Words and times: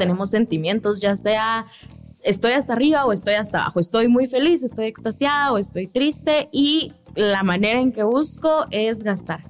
tenemos 0.00 0.30
sentimientos, 0.30 0.98
ya 0.98 1.14
sea 1.14 1.62
estoy 2.24 2.52
hasta 2.52 2.72
arriba 2.72 3.04
o 3.04 3.12
estoy 3.12 3.34
hasta 3.34 3.58
abajo, 3.58 3.80
estoy 3.80 4.08
muy 4.08 4.28
feliz, 4.28 4.62
estoy 4.62 4.86
extasiada 4.86 5.52
o 5.52 5.58
estoy 5.58 5.86
triste 5.86 6.48
y 6.52 6.90
la 7.16 7.42
manera 7.42 7.78
en 7.78 7.92
que 7.92 8.02
busco 8.02 8.64
es 8.70 9.02
gastar. 9.02 9.40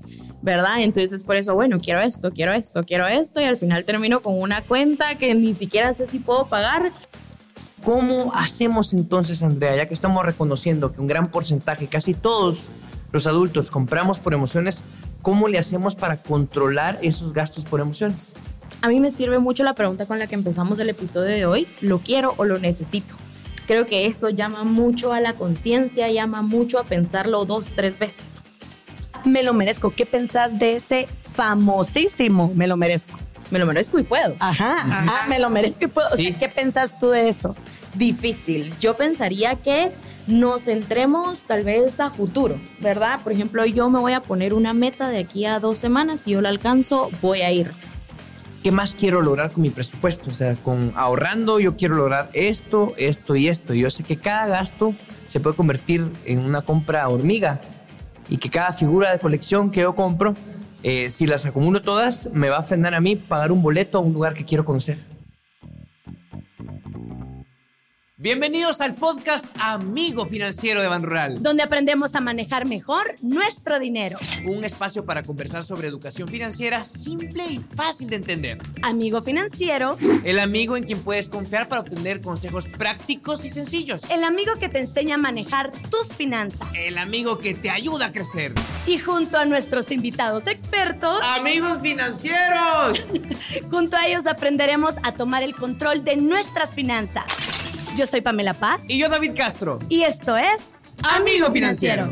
¿verdad? 0.43 0.81
Entonces 0.81 1.23
por 1.23 1.37
eso, 1.37 1.55
bueno, 1.55 1.81
quiero 1.81 2.01
esto, 2.01 2.31
quiero 2.31 2.53
esto, 2.53 2.83
quiero 2.83 3.07
esto 3.07 3.41
y 3.41 3.45
al 3.45 3.59
final 3.59 3.85
termino 3.85 4.23
con 4.23 4.41
una 4.41 4.63
cuenta 4.63 5.15
que 5.17 5.35
ni 5.35 5.53
siquiera 5.53 5.93
sé 5.95 6.07
si 6.07 6.19
puedo 6.19 6.47
pagar. 6.47 6.91
¿Cómo 7.85 8.33
hacemos 8.35 8.93
entonces, 8.93 9.43
Andrea, 9.43 9.77
ya 9.77 9.87
que 9.87 9.95
estamos 9.95 10.25
reconociendo 10.25 10.93
que 10.93 11.01
un 11.01 11.07
gran 11.07 11.31
porcentaje, 11.31 11.87
casi 11.87 12.15
todos 12.15 12.69
los 13.13 13.27
adultos 13.27 13.71
compramos 13.71 14.19
por 14.19 14.33
emociones, 14.33 14.83
¿cómo 15.23 15.47
le 15.47 15.59
hacemos 15.59 15.95
para 15.95 16.17
controlar 16.17 16.99
esos 17.03 17.35
gastos 17.35 17.65
por 17.67 17.81
emociones? 17.81 18.35
A 18.83 18.89
mí 18.89 18.99
me 18.99 19.11
sirve 19.11 19.39
mucho 19.39 19.63
la 19.63 19.75
pregunta 19.75 20.07
con 20.07 20.19
la 20.19 20.27
que 20.27 20.35
empezamos 20.35 20.79
el 20.79 20.89
episodio 20.89 21.29
de 21.29 21.45
hoy, 21.45 21.69
¿lo 21.83 21.99
quiero 21.99 22.33
o 22.39 22.45
lo 22.45 22.59
necesito? 22.59 23.15
Creo 23.67 23.85
que 23.85 24.07
eso 24.07 24.31
llama 24.31 24.65
mucho 24.65 25.13
a 25.13 25.21
la 25.21 25.35
conciencia, 25.35 26.11
llama 26.11 26.41
mucho 26.43 26.79
a 26.79 26.85
pensarlo 26.85 27.45
dos, 27.45 27.73
tres 27.77 27.99
veces. 27.99 28.25
Me 29.27 29.43
lo 29.43 29.53
merezco. 29.53 29.91
¿Qué 29.91 30.07
pensás 30.07 30.59
de 30.59 30.77
ese 30.77 31.07
famosísimo 31.35 32.51
me 32.55 32.67
lo 32.67 32.77
merezco? 32.77 33.19
Me 33.51 33.59
lo 33.59 33.67
merezco 33.67 33.99
y 33.99 34.03
puedo. 34.03 34.35
Ajá, 34.39 34.75
ajá, 34.81 35.27
me 35.29 35.39
lo 35.39 35.51
merezco 35.51 35.85
y 35.85 35.89
puedo. 35.89 36.09
O 36.13 36.17
sea, 36.17 36.33
¿qué 36.33 36.49
pensás 36.49 36.99
tú 36.99 37.11
de 37.11 37.29
eso? 37.29 37.55
Difícil. 37.95 38.73
Yo 38.81 38.97
pensaría 38.97 39.57
que 39.57 39.91
nos 40.27 40.65
centremos 40.65 41.45
tal 41.45 41.63
vez 41.63 42.01
a 42.01 42.11
futuro, 42.11 42.59
¿verdad? 42.81 43.21
Por 43.23 43.33
ejemplo, 43.33 43.67
yo 43.67 43.91
me 43.91 43.99
voy 43.99 44.15
a 44.15 44.23
poner 44.23 44.55
una 44.55 44.73
meta 44.73 45.09
de 45.09 45.19
aquí 45.19 45.45
a 45.45 45.61
dos 45.61 45.79
semanas. 45.79 46.23
Si 46.23 46.31
yo 46.31 46.41
la 46.41 46.49
alcanzo, 46.49 47.11
voy 47.21 47.43
a 47.43 47.53
ir. 47.53 47.71
¿Qué 48.63 48.73
más 48.73 48.95
quiero 48.95 49.23
lograr 49.23 49.53
con 49.53 49.63
mi 49.63 49.71
presupuesto? 49.71 50.31
O 50.31 50.35
sea, 50.35 50.55
con 50.55 50.93
ahorrando 50.97 51.61
yo 51.61 51.77
quiero 51.77 51.97
lograr 51.97 52.29
esto, 52.33 52.95
esto 52.97 53.37
y 53.37 53.49
esto. 53.49 53.75
Yo 53.75 53.91
sé 53.91 54.03
que 54.03 54.17
cada 54.17 54.47
gasto 54.47 54.95
se 55.27 55.41
puede 55.41 55.57
convertir 55.57 56.11
en 56.25 56.45
una 56.45 56.63
compra 56.63 57.09
hormiga 57.09 57.61
y 58.29 58.37
que 58.37 58.51
cada 58.51 58.73
figura 58.73 59.11
de 59.11 59.19
colección 59.19 59.71
que 59.71 59.81
yo 59.81 59.95
compro, 59.95 60.35
eh, 60.83 61.11
si 61.11 61.27
las 61.27 61.47
acumulo 61.47 61.83
todas, 61.83 62.31
me 62.33 62.49
va 62.49 62.59
a 62.59 62.63
frenar 62.63 62.95
a 62.95 63.01
mí 63.01 63.17
pagar 63.17 63.53
un 63.53 63.63
boleto 63.63 63.99
a 63.99 64.01
un 64.01 64.13
lugar 64.13 64.35
que 64.35 64.45
quiero 64.45 64.65
conocer. 64.65 65.10
Bienvenidos 68.23 68.83
al 68.83 68.97
podcast 68.97 69.47
Amigo 69.59 70.27
Financiero 70.27 70.83
de 70.83 70.89
Ban 70.89 71.03
Rural. 71.03 71.43
Donde 71.43 71.63
aprendemos 71.63 72.15
a 72.15 72.21
manejar 72.21 72.67
mejor 72.67 73.15
nuestro 73.23 73.79
dinero. 73.79 74.19
Un 74.45 74.63
espacio 74.63 75.07
para 75.07 75.23
conversar 75.23 75.65
sobre 75.65 75.89
educación 75.89 76.29
financiera 76.29 76.85
simple 76.85 77.47
y 77.47 77.61
fácil 77.61 78.11
de 78.11 78.17
entender. 78.17 78.59
Amigo 78.83 79.23
Financiero. 79.23 79.97
El 80.23 80.39
amigo 80.39 80.77
en 80.77 80.85
quien 80.85 81.01
puedes 81.03 81.31
confiar 81.31 81.67
para 81.67 81.81
obtener 81.81 82.21
consejos 82.21 82.67
prácticos 82.69 83.47
y 83.47 83.49
sencillos. 83.49 84.03
El 84.11 84.23
amigo 84.23 84.53
que 84.61 84.69
te 84.69 84.81
enseña 84.81 85.15
a 85.15 85.19
manejar 85.19 85.73
tus 85.89 86.09
finanzas. 86.09 86.69
El 86.75 86.99
amigo 86.99 87.39
que 87.39 87.55
te 87.55 87.71
ayuda 87.71 88.09
a 88.09 88.13
crecer. 88.13 88.53
Y 88.87 88.99
junto 88.99 89.39
a 89.39 89.47
nuestros 89.47 89.91
invitados 89.91 90.47
expertos. 90.47 91.23
Amigos 91.23 91.81
financieros. 91.81 93.09
junto 93.71 93.97
a 93.97 94.07
ellos 94.07 94.27
aprenderemos 94.27 94.97
a 95.05 95.13
tomar 95.15 95.43
el 95.43 95.55
control 95.55 96.05
de 96.05 96.17
nuestras 96.17 96.75
finanzas. 96.75 97.25
Yo 97.97 98.07
soy 98.07 98.21
Pamela 98.21 98.55
Paz. 98.55 98.89
Y 98.89 98.99
yo 98.99 99.09
David 99.09 99.33
Castro. 99.37 99.79
Y 99.89 100.03
esto 100.03 100.37
es 100.37 100.77
Amigo 101.03 101.51
Financiero. 101.51 102.11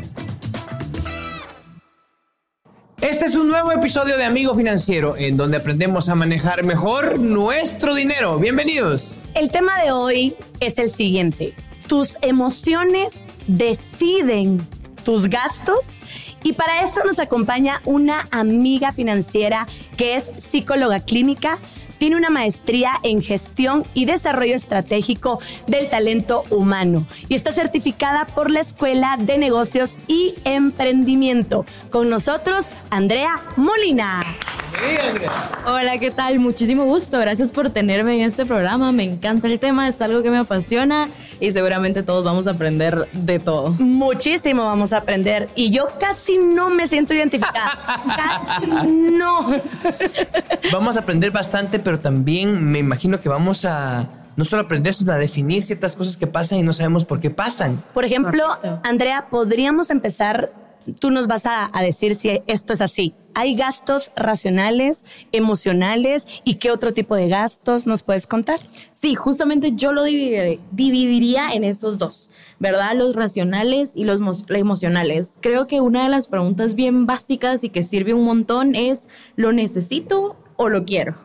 Este 3.01 3.25
es 3.25 3.35
un 3.35 3.47
nuevo 3.47 3.71
episodio 3.71 4.17
de 4.17 4.25
Amigo 4.25 4.53
Financiero, 4.55 5.15
en 5.15 5.37
donde 5.37 5.57
aprendemos 5.57 6.09
a 6.09 6.15
manejar 6.15 6.65
mejor 6.65 7.17
nuestro 7.17 7.95
dinero. 7.95 8.37
Bienvenidos. 8.39 9.17
El 9.35 9.49
tema 9.49 9.81
de 9.81 9.91
hoy 9.91 10.35
es 10.59 10.77
el 10.79 10.91
siguiente. 10.91 11.53
Tus 11.87 12.17
emociones 12.21 13.13
deciden 13.47 14.59
tus 15.05 15.27
gastos 15.27 15.87
y 16.43 16.53
para 16.53 16.83
eso 16.83 17.03
nos 17.05 17.19
acompaña 17.19 17.81
una 17.85 18.27
amiga 18.31 18.91
financiera 18.91 19.65
que 19.97 20.15
es 20.15 20.29
psicóloga 20.37 20.99
clínica, 20.99 21.57
tiene 21.99 22.15
una 22.15 22.31
maestría 22.31 22.93
en 23.03 23.21
gestión 23.21 23.85
y 23.93 24.05
desarrollo 24.05 24.55
estratégico 24.55 25.39
del 25.67 25.89
talento 25.89 26.43
humano 26.49 27.05
y 27.27 27.35
está 27.35 27.51
certificada 27.51 28.25
por 28.25 28.49
la 28.49 28.61
Escuela 28.61 29.17
de 29.19 29.37
Negocios 29.37 29.97
y 30.07 30.33
Emprendimiento. 30.45 31.65
Con 31.91 32.09
nosotros, 32.09 32.71
Andrea 32.89 33.39
Molina. 33.55 34.23
Hola, 35.65 35.97
¿qué 35.97 36.11
tal? 36.11 36.39
Muchísimo 36.39 36.85
gusto. 36.85 37.19
Gracias 37.19 37.51
por 37.51 37.69
tenerme 37.69 38.15
en 38.15 38.21
este 38.21 38.45
programa. 38.45 38.91
Me 38.91 39.03
encanta 39.03 39.47
el 39.47 39.59
tema, 39.59 39.87
es 39.87 40.01
algo 40.01 40.23
que 40.23 40.29
me 40.29 40.37
apasiona 40.37 41.09
y 41.39 41.51
seguramente 41.51 42.03
todos 42.03 42.23
vamos 42.23 42.47
a 42.47 42.51
aprender 42.51 43.07
de 43.13 43.39
todo. 43.39 43.71
Muchísimo 43.79 44.65
vamos 44.65 44.93
a 44.93 44.97
aprender 44.97 45.49
y 45.55 45.71
yo 45.71 45.87
casi 45.99 46.37
no 46.37 46.69
me 46.69 46.87
siento 46.87 47.13
identificada. 47.13 47.77
casi 48.15 48.67
no. 48.67 49.61
Vamos 50.71 50.97
a 50.97 51.01
aprender 51.01 51.31
bastante, 51.31 51.79
pero 51.79 51.99
también 51.99 52.71
me 52.71 52.79
imagino 52.79 53.19
que 53.19 53.29
vamos 53.29 53.65
a 53.65 54.07
no 54.35 54.45
solo 54.45 54.61
aprender, 54.61 54.93
sino 54.93 55.11
a 55.11 55.17
definir 55.17 55.63
ciertas 55.63 55.97
cosas 55.97 56.15
que 56.15 56.25
pasan 56.25 56.59
y 56.59 56.63
no 56.63 56.71
sabemos 56.71 57.03
por 57.03 57.19
qué 57.19 57.29
pasan. 57.29 57.83
Por 57.93 58.05
ejemplo, 58.05 58.45
Andrea, 58.83 59.27
podríamos 59.29 59.89
empezar 59.89 60.51
tú 60.93 61.11
nos 61.11 61.27
vas 61.27 61.45
a, 61.45 61.69
decir 61.81 62.15
si 62.15 62.41
esto 62.47 62.73
es 62.73 62.81
así. 62.81 63.13
¿Hay 63.35 63.55
gastos 63.55 64.11
racionales, 64.15 65.05
emocionales 65.31 66.27
y 66.43 66.55
qué 66.55 66.71
otro 66.71 66.93
tipo 66.93 67.15
de 67.15 67.29
gastos 67.29 67.85
nos 67.85 68.03
puedes 68.03 68.27
contar? 68.27 68.59
Sí, 68.91 69.15
justamente 69.15 69.73
yo 69.75 69.93
lo 69.93 70.03
dividiría 70.03 71.51
en 71.51 71.63
esos 71.63 71.97
dos, 71.97 72.31
¿verdad? 72.59 72.95
Los 72.95 73.15
racionales 73.15 73.93
y 73.95 74.03
los 74.03 74.21
emocionales. 74.49 75.37
Creo 75.41 75.67
que 75.67 75.79
una 75.79 76.03
de 76.03 76.09
las 76.09 76.27
preguntas 76.27 76.75
bien 76.75 77.05
básicas 77.05 77.63
y 77.63 77.69
que 77.69 77.83
sirve 77.83 78.13
un 78.13 78.25
montón 78.25 78.75
es, 78.75 79.07
¿lo 79.35 79.53
necesito 79.53 80.35
o 80.57 80.69
lo 80.69 80.85
quiero? 80.85 81.15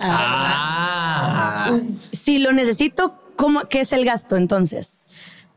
Ah. 0.00 1.78
Si 2.12 2.38
lo 2.38 2.52
necesito, 2.52 3.14
¿cómo, 3.36 3.60
¿qué 3.68 3.80
es 3.80 3.92
el 3.92 4.04
gasto 4.04 4.36
entonces? 4.36 5.09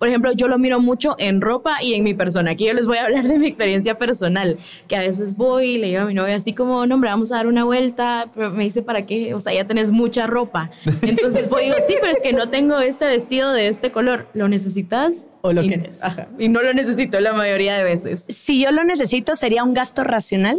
Por 0.03 0.09
ejemplo, 0.09 0.33
yo 0.33 0.49
lo 0.49 0.57
miro 0.57 0.81
mucho 0.81 1.15
en 1.17 1.39
ropa 1.39 1.81
y 1.81 1.93
en 1.93 2.03
mi 2.03 2.13
persona. 2.13 2.51
Aquí 2.51 2.65
yo 2.65 2.73
les 2.73 2.85
voy 2.85 2.97
a 2.97 3.05
hablar 3.05 3.23
de 3.25 3.39
mi 3.39 3.47
experiencia 3.47 3.97
personal, 3.97 4.57
que 4.89 4.97
a 4.97 4.99
veces 4.99 5.37
voy 5.37 5.65
y 5.65 5.77
le 5.77 5.87
digo 5.87 6.01
a 6.01 6.05
mi 6.05 6.13
novia 6.13 6.35
así 6.35 6.51
como, 6.51 6.85
no, 6.85 6.95
hombre, 6.95 7.09
vamos 7.09 7.31
a 7.31 7.35
dar 7.37 7.47
una 7.47 7.63
vuelta, 7.63 8.27
pero 8.35 8.51
me 8.51 8.65
dice, 8.65 8.81
¿para 8.81 9.05
qué? 9.05 9.33
O 9.33 9.39
sea, 9.39 9.53
ya 9.53 9.65
tenés 9.65 9.91
mucha 9.91 10.27
ropa. 10.27 10.71
Entonces 11.03 11.47
voy 11.47 11.61
y 11.61 11.65
digo, 11.67 11.77
sí, 11.87 11.95
pero 12.01 12.11
es 12.11 12.21
que 12.21 12.33
no 12.33 12.49
tengo 12.49 12.79
este 12.81 13.05
vestido 13.05 13.53
de 13.53 13.69
este 13.69 13.93
color. 13.93 14.27
¿Lo 14.33 14.49
necesitas? 14.49 15.25
¿O 15.39 15.53
lo 15.53 15.61
quieres? 15.61 16.01
Y 16.37 16.49
no 16.49 16.61
lo 16.61 16.73
necesito 16.73 17.21
la 17.21 17.31
mayoría 17.31 17.77
de 17.77 17.85
veces. 17.85 18.25
Si 18.27 18.61
yo 18.61 18.73
lo 18.73 18.83
necesito, 18.83 19.35
¿sería 19.35 19.63
un 19.63 19.73
gasto 19.73 20.03
racional? 20.03 20.57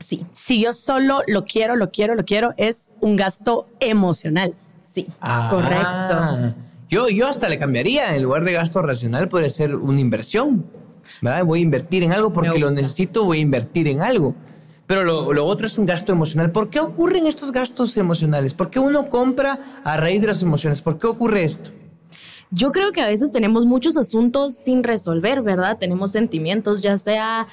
Sí. 0.00 0.26
Si 0.32 0.60
yo 0.60 0.74
solo 0.74 1.22
lo 1.28 1.46
quiero, 1.46 1.76
lo 1.76 1.88
quiero, 1.88 2.14
lo 2.14 2.26
quiero, 2.26 2.52
es 2.58 2.90
un 3.00 3.16
gasto 3.16 3.68
emocional. 3.80 4.52
Sí, 4.86 5.06
Ah. 5.22 5.48
correcto. 5.50 6.54
Yo, 6.88 7.08
yo 7.08 7.26
hasta 7.26 7.48
le 7.48 7.58
cambiaría, 7.58 8.14
en 8.14 8.22
lugar 8.22 8.44
de 8.44 8.52
gasto 8.52 8.80
racional 8.82 9.28
podría 9.28 9.50
ser 9.50 9.74
una 9.74 10.00
inversión. 10.00 10.66
¿verdad? 11.20 11.44
Voy 11.44 11.60
a 11.60 11.62
invertir 11.62 12.02
en 12.02 12.12
algo 12.12 12.32
porque 12.32 12.58
lo 12.58 12.70
necesito, 12.70 13.24
voy 13.24 13.38
a 13.38 13.42
invertir 13.42 13.88
en 13.88 14.02
algo. 14.02 14.34
Pero 14.86 15.02
lo, 15.02 15.32
lo 15.32 15.46
otro 15.46 15.66
es 15.66 15.78
un 15.78 15.86
gasto 15.86 16.12
emocional. 16.12 16.52
¿Por 16.52 16.70
qué 16.70 16.78
ocurren 16.78 17.26
estos 17.26 17.50
gastos 17.50 17.96
emocionales? 17.96 18.54
¿Por 18.54 18.70
qué 18.70 18.78
uno 18.78 19.08
compra 19.08 19.80
a 19.82 19.96
raíz 19.96 20.20
de 20.20 20.28
las 20.28 20.42
emociones? 20.42 20.80
¿Por 20.80 20.98
qué 20.98 21.08
ocurre 21.08 21.44
esto? 21.44 21.70
Yo 22.52 22.70
creo 22.70 22.92
que 22.92 23.00
a 23.00 23.08
veces 23.08 23.32
tenemos 23.32 23.66
muchos 23.66 23.96
asuntos 23.96 24.54
sin 24.54 24.84
resolver, 24.84 25.42
¿verdad? 25.42 25.78
Tenemos 25.78 26.12
sentimientos, 26.12 26.80
ya 26.80 26.96
sea 26.98 27.48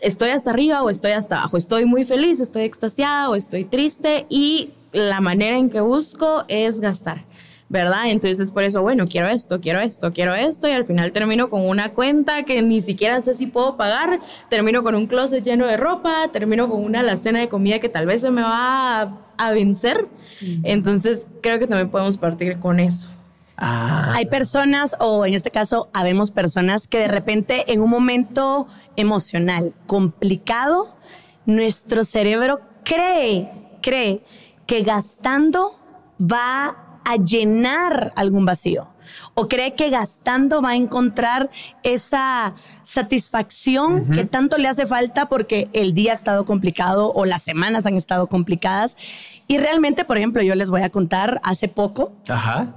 estoy 0.00 0.30
hasta 0.30 0.50
arriba 0.50 0.82
o 0.82 0.90
estoy 0.90 1.12
hasta 1.12 1.38
abajo, 1.38 1.56
estoy 1.56 1.84
muy 1.84 2.04
feliz, 2.04 2.40
estoy 2.40 2.62
extasiada 2.62 3.30
o 3.30 3.36
estoy 3.36 3.64
triste 3.64 4.26
y 4.28 4.70
la 4.92 5.20
manera 5.20 5.56
en 5.56 5.70
que 5.70 5.80
busco 5.80 6.44
es 6.48 6.80
gastar. 6.80 7.24
¿Verdad? 7.72 8.10
Entonces 8.10 8.50
por 8.50 8.64
eso, 8.64 8.82
bueno, 8.82 9.08
quiero 9.08 9.30
esto, 9.30 9.62
quiero 9.62 9.80
esto, 9.80 10.12
quiero 10.12 10.34
esto 10.34 10.68
y 10.68 10.72
al 10.72 10.84
final 10.84 11.10
termino 11.10 11.48
con 11.48 11.66
una 11.66 11.94
cuenta 11.94 12.42
que 12.42 12.60
ni 12.60 12.82
siquiera 12.82 13.18
sé 13.22 13.32
si 13.32 13.46
puedo 13.46 13.78
pagar, 13.78 14.20
termino 14.50 14.82
con 14.82 14.94
un 14.94 15.06
closet 15.06 15.42
lleno 15.42 15.64
de 15.66 15.78
ropa, 15.78 16.28
termino 16.30 16.68
con 16.68 16.84
una 16.84 17.00
alacena 17.00 17.38
de 17.40 17.48
comida 17.48 17.78
que 17.78 17.88
tal 17.88 18.04
vez 18.04 18.20
se 18.20 18.30
me 18.30 18.42
va 18.42 19.00
a, 19.00 19.18
a 19.38 19.50
vencer. 19.52 20.06
Entonces 20.64 21.26
creo 21.40 21.58
que 21.58 21.66
también 21.66 21.88
podemos 21.90 22.18
partir 22.18 22.58
con 22.58 22.78
eso. 22.78 23.08
Ah, 23.56 24.12
Hay 24.16 24.26
personas, 24.26 24.94
o 25.00 25.24
en 25.24 25.32
este 25.32 25.50
caso, 25.50 25.88
habemos 25.94 26.30
personas 26.30 26.86
que 26.86 26.98
de 26.98 27.08
repente 27.08 27.72
en 27.72 27.80
un 27.80 27.88
momento 27.88 28.66
emocional 28.96 29.72
complicado, 29.86 30.94
nuestro 31.46 32.04
cerebro 32.04 32.60
cree, 32.84 33.50
cree 33.80 34.22
que 34.66 34.82
gastando 34.82 35.78
va 36.20 36.76
a 37.04 37.16
llenar 37.16 38.12
algún 38.16 38.44
vacío? 38.44 38.88
¿O 39.34 39.48
cree 39.48 39.74
que 39.74 39.90
gastando 39.90 40.62
va 40.62 40.70
a 40.70 40.76
encontrar 40.76 41.50
esa 41.82 42.54
satisfacción 42.82 44.06
que 44.10 44.24
tanto 44.24 44.58
le 44.58 44.68
hace 44.68 44.86
falta 44.86 45.28
porque 45.28 45.68
el 45.72 45.94
día 45.94 46.12
ha 46.12 46.14
estado 46.14 46.44
complicado 46.44 47.12
o 47.14 47.24
las 47.24 47.42
semanas 47.42 47.86
han 47.86 47.96
estado 47.96 48.26
complicadas? 48.26 48.96
Y 49.48 49.58
realmente, 49.58 50.04
por 50.04 50.18
ejemplo, 50.18 50.42
yo 50.42 50.54
les 50.54 50.70
voy 50.70 50.82
a 50.82 50.90
contar, 50.90 51.40
hace 51.42 51.68
poco, 51.68 52.12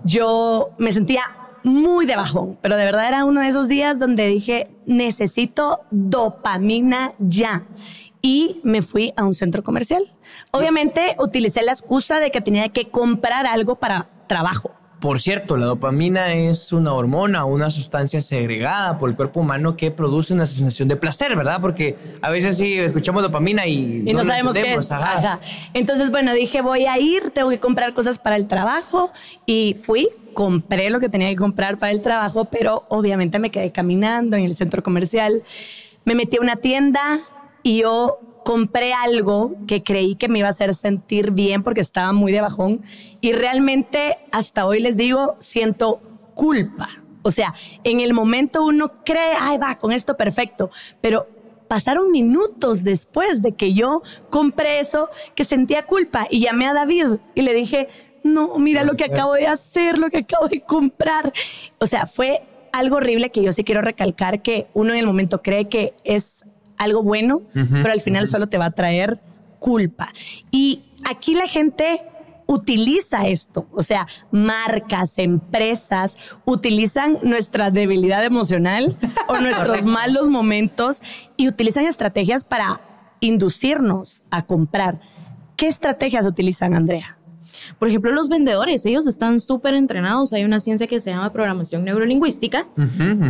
yo 0.03 0.71
me 0.77 0.91
sentía 0.91 1.23
muy 1.63 2.05
de 2.05 2.15
bajón, 2.15 2.57
pero 2.61 2.77
de 2.77 2.85
verdad 2.85 3.07
era 3.07 3.25
uno 3.25 3.41
de 3.41 3.47
esos 3.47 3.67
días 3.67 3.97
donde 3.97 4.27
dije, 4.27 4.69
necesito 4.85 5.81
dopamina 5.89 7.13
ya. 7.17 7.65
Y 8.21 8.59
me 8.63 8.81
fui 8.81 9.13
a 9.15 9.23
un 9.23 9.33
centro 9.33 9.63
comercial. 9.63 10.11
Obviamente 10.51 11.15
utilicé 11.19 11.61
la 11.61 11.71
excusa 11.71 12.19
de 12.19 12.31
que 12.31 12.41
tenía 12.41 12.69
que 12.69 12.89
comprar 12.89 13.45
algo 13.45 13.75
para 13.75 14.09
trabajo. 14.27 14.71
Por 14.99 15.21
cierto, 15.21 15.57
la 15.57 15.65
dopamina 15.65 16.33
es 16.33 16.71
una 16.71 16.93
hormona, 16.93 17.45
una 17.45 17.69
sustancia 17.69 18.21
segregada 18.21 18.97
por 18.97 19.09
el 19.09 19.15
cuerpo 19.15 19.41
humano 19.41 19.75
que 19.75 19.91
produce 19.91 20.33
una 20.33 20.45
sensación 20.45 20.87
de 20.87 20.95
placer, 20.95 21.35
¿verdad? 21.35 21.59
Porque 21.61 21.95
a 22.21 22.31
veces 22.31 22.57
sí 22.57 22.73
escuchamos 22.79 23.21
dopamina 23.21 23.67
y, 23.67 24.01
no, 24.13 24.23
sabemos 24.23 24.55
qué 24.55 24.73
es. 24.73 24.89
Entonces, 25.73 26.09
bueno, 26.09 26.33
dije, 26.33 26.61
voy 26.61 26.85
a 26.85 26.97
ir, 26.97 27.29
tengo 27.31 27.49
que 27.49 27.59
comprar 27.59 27.93
cosas 27.93 28.17
para 28.17 28.35
el 28.37 28.47
trabajo 28.47 29.11
y 29.45 29.75
fui, 29.75 30.07
compré 30.33 30.89
lo 30.89 30.99
que 30.99 31.09
tenía 31.09 31.29
que 31.29 31.35
comprar 31.35 31.77
para 31.77 31.91
el 31.91 32.01
trabajo, 32.01 32.45
pero 32.45 32.85
obviamente 32.87 33.37
me 33.37 33.51
quedé 33.51 33.71
caminando 33.71 34.37
en 34.37 34.45
el 34.45 34.55
centro 34.55 34.81
comercial. 34.81 35.43
Me 36.05 36.15
metí 36.15 36.37
a 36.37 36.41
una 36.41 36.55
tienda 36.55 37.19
y 37.61 37.81
yo 37.81 38.19
compré 38.45 38.93
algo 38.93 39.55
que 39.65 39.81
creí 39.81 40.13
que 40.13 40.27
me 40.27 40.37
iba 40.37 40.47
a 40.47 40.51
hacer 40.51 40.75
sentir 40.75 41.31
bien 41.31 41.63
porque 41.63 41.81
estaba 41.81 42.13
muy 42.13 42.31
de 42.31 42.41
bajón 42.41 42.83
y 43.19 43.31
realmente 43.31 44.19
hasta 44.31 44.67
hoy 44.67 44.81
les 44.81 44.95
digo, 44.97 45.35
siento 45.39 45.99
culpa. 46.35 46.87
O 47.23 47.31
sea, 47.31 47.55
en 47.83 48.01
el 48.01 48.13
momento 48.13 48.63
uno 48.63 49.03
cree, 49.03 49.33
ay, 49.39 49.57
va, 49.57 49.79
con 49.79 49.91
esto 49.91 50.15
perfecto, 50.15 50.69
pero 51.01 51.27
pasaron 51.67 52.11
minutos 52.11 52.83
después 52.83 53.41
de 53.41 53.53
que 53.53 53.73
yo 53.73 54.03
compré 54.29 54.79
eso 54.79 55.09
que 55.33 55.43
sentía 55.43 55.87
culpa 55.87 56.27
y 56.29 56.41
llamé 56.41 56.67
a 56.67 56.73
David 56.75 57.17
y 57.33 57.41
le 57.41 57.55
dije, 57.55 57.87
no, 58.23 58.59
mira 58.59 58.83
lo 58.83 58.95
que 58.95 59.05
acabo 59.05 59.33
de 59.33 59.47
hacer, 59.47 59.97
lo 59.97 60.11
que 60.11 60.19
acabo 60.19 60.47
de 60.47 60.61
comprar. 60.61 61.33
O 61.79 61.87
sea, 61.87 62.05
fue 62.05 62.43
algo 62.71 62.97
horrible 62.97 63.31
que 63.31 63.41
yo 63.41 63.51
sí 63.51 63.63
quiero 63.63 63.81
recalcar 63.81 64.43
que 64.43 64.67
uno 64.75 64.93
en 64.93 64.99
el 64.99 65.07
momento 65.07 65.41
cree 65.41 65.67
que 65.67 65.95
es 66.03 66.45
algo 66.77 67.03
bueno, 67.03 67.41
pero 67.53 67.91
al 67.91 68.01
final 68.01 68.27
solo 68.27 68.47
te 68.47 68.57
va 68.57 68.65
a 68.65 68.71
traer 68.71 69.19
culpa. 69.59 70.11
Y 70.51 70.83
aquí 71.09 71.35
la 71.35 71.47
gente 71.47 72.01
utiliza 72.47 73.27
esto, 73.27 73.67
o 73.71 73.81
sea, 73.81 74.07
marcas, 74.31 75.17
empresas 75.17 76.17
utilizan 76.45 77.17
nuestra 77.23 77.71
debilidad 77.71 78.23
emocional 78.23 78.95
o 79.27 79.37
nuestros 79.41 79.83
malos 79.83 80.29
momentos 80.29 81.01
y 81.37 81.47
utilizan 81.47 81.85
estrategias 81.85 82.43
para 82.43 82.81
inducirnos 83.19 84.23
a 84.29 84.45
comprar. 84.45 84.99
¿Qué 85.55 85.67
estrategias 85.67 86.25
utilizan, 86.25 86.75
Andrea? 86.75 87.14
Por 87.79 87.87
ejemplo, 87.87 88.11
los 88.11 88.29
vendedores, 88.29 88.85
ellos 88.85 89.07
están 89.07 89.39
súper 89.39 89.73
entrenados. 89.73 90.33
Hay 90.33 90.43
una 90.43 90.59
ciencia 90.59 90.87
que 90.87 90.99
se 91.01 91.11
llama 91.11 91.31
programación 91.31 91.83
neurolingüística, 91.83 92.67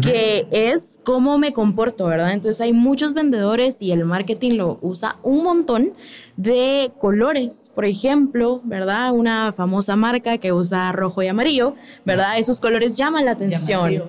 que 0.01 0.47
es 0.51 0.99
cómo 1.03 1.37
me 1.37 1.53
comporto, 1.53 2.05
¿verdad? 2.05 2.33
Entonces 2.33 2.61
hay 2.61 2.73
muchos 2.73 3.13
vendedores 3.13 3.81
y 3.81 3.91
el 3.91 4.05
marketing 4.05 4.57
lo 4.57 4.79
usa 4.81 5.17
un 5.23 5.43
montón 5.43 5.93
de 6.37 6.91
colores. 6.99 7.71
Por 7.73 7.85
ejemplo, 7.85 8.61
¿verdad? 8.63 9.13
Una 9.13 9.53
famosa 9.53 9.95
marca 9.95 10.37
que 10.37 10.51
usa 10.53 10.91
rojo 10.91 11.21
y 11.23 11.27
amarillo, 11.27 11.75
¿verdad? 12.05 12.37
Esos 12.37 12.59
colores 12.59 12.97
llaman 12.97 13.25
la 13.25 13.31
atención. 13.31 14.03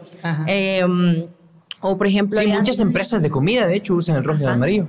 Em, 0.46 1.26
o 1.80 1.96
por 1.96 2.06
ejemplo... 2.06 2.38
Sí, 2.38 2.46
muchas 2.46 2.80
empresas 2.80 3.22
de 3.22 3.30
comida, 3.30 3.66
de 3.66 3.76
hecho, 3.76 3.94
usan 3.94 4.16
el 4.16 4.24
rojo 4.24 4.40
y 4.40 4.44
el 4.44 4.50
amarillo. 4.50 4.86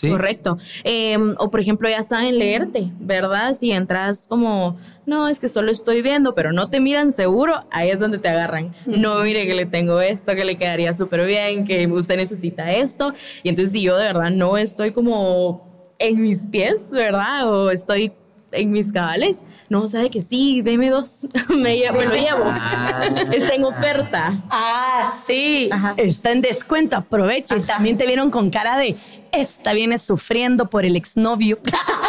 Correcto. 0.00 0.56
Em, 0.84 1.34
o 1.38 1.50
por 1.50 1.60
ejemplo, 1.60 1.88
ya 1.88 2.02
saben 2.02 2.38
leerte, 2.38 2.90
¿verdad? 3.00 3.54
Si 3.54 3.70
entras 3.70 4.26
como, 4.26 4.78
no, 5.06 5.28
es 5.28 5.40
que 5.40 5.48
solo 5.48 5.70
estoy 5.70 6.02
viendo, 6.02 6.34
pero 6.34 6.52
no 6.52 6.70
te 6.70 6.80
miran 6.80 7.12
seguro, 7.12 7.64
ahí 7.70 7.90
es 7.90 7.98
donde 7.98 8.18
te 8.18 8.28
agarran. 8.28 8.72
No, 8.86 9.20
mire 9.22 9.46
que 9.46 9.54
le 9.54 9.66
tengo 9.66 10.00
esto, 10.00 10.34
que 10.34 10.44
le 10.44 10.56
quedaría 10.56 10.94
súper 10.94 11.26
bien, 11.26 11.64
que 11.64 11.86
usted 11.86 12.16
necesita 12.16 12.72
esto. 12.72 13.12
Y 13.42 13.48
entonces 13.48 13.72
si 13.72 13.82
yo 13.82 13.96
de 13.96 14.06
verdad 14.06 14.30
no 14.30 14.56
estoy 14.56 14.92
como 14.92 15.94
en 15.98 16.20
mis 16.20 16.48
pies, 16.48 16.90
¿verdad? 16.90 17.52
O 17.52 17.70
estoy 17.70 18.12
en 18.52 18.72
mis 18.72 18.92
cabales, 18.92 19.42
no, 19.68 19.86
sabe 19.88 20.10
que 20.10 20.20
sí, 20.20 20.62
deme 20.62 20.90
dos, 20.90 21.28
me, 21.48 21.76
llevo, 21.76 22.02
lo 22.02 22.14
llevo. 22.14 22.44
Ah. 22.44 23.02
Está 23.32 23.54
en 23.54 23.64
oferta. 23.64 24.42
Ah, 24.50 25.10
sí, 25.26 25.70
está 25.96 26.32
en 26.32 26.40
descuento, 26.40 26.96
aproveche. 26.96 27.60
También 27.60 27.96
te 27.96 28.06
vieron 28.06 28.30
con 28.30 28.50
cara 28.50 28.76
de, 28.76 28.96
esta 29.32 29.72
viene 29.72 29.98
sufriendo 29.98 30.68
por 30.68 30.84
el 30.84 30.96
exnovio. 30.96 31.58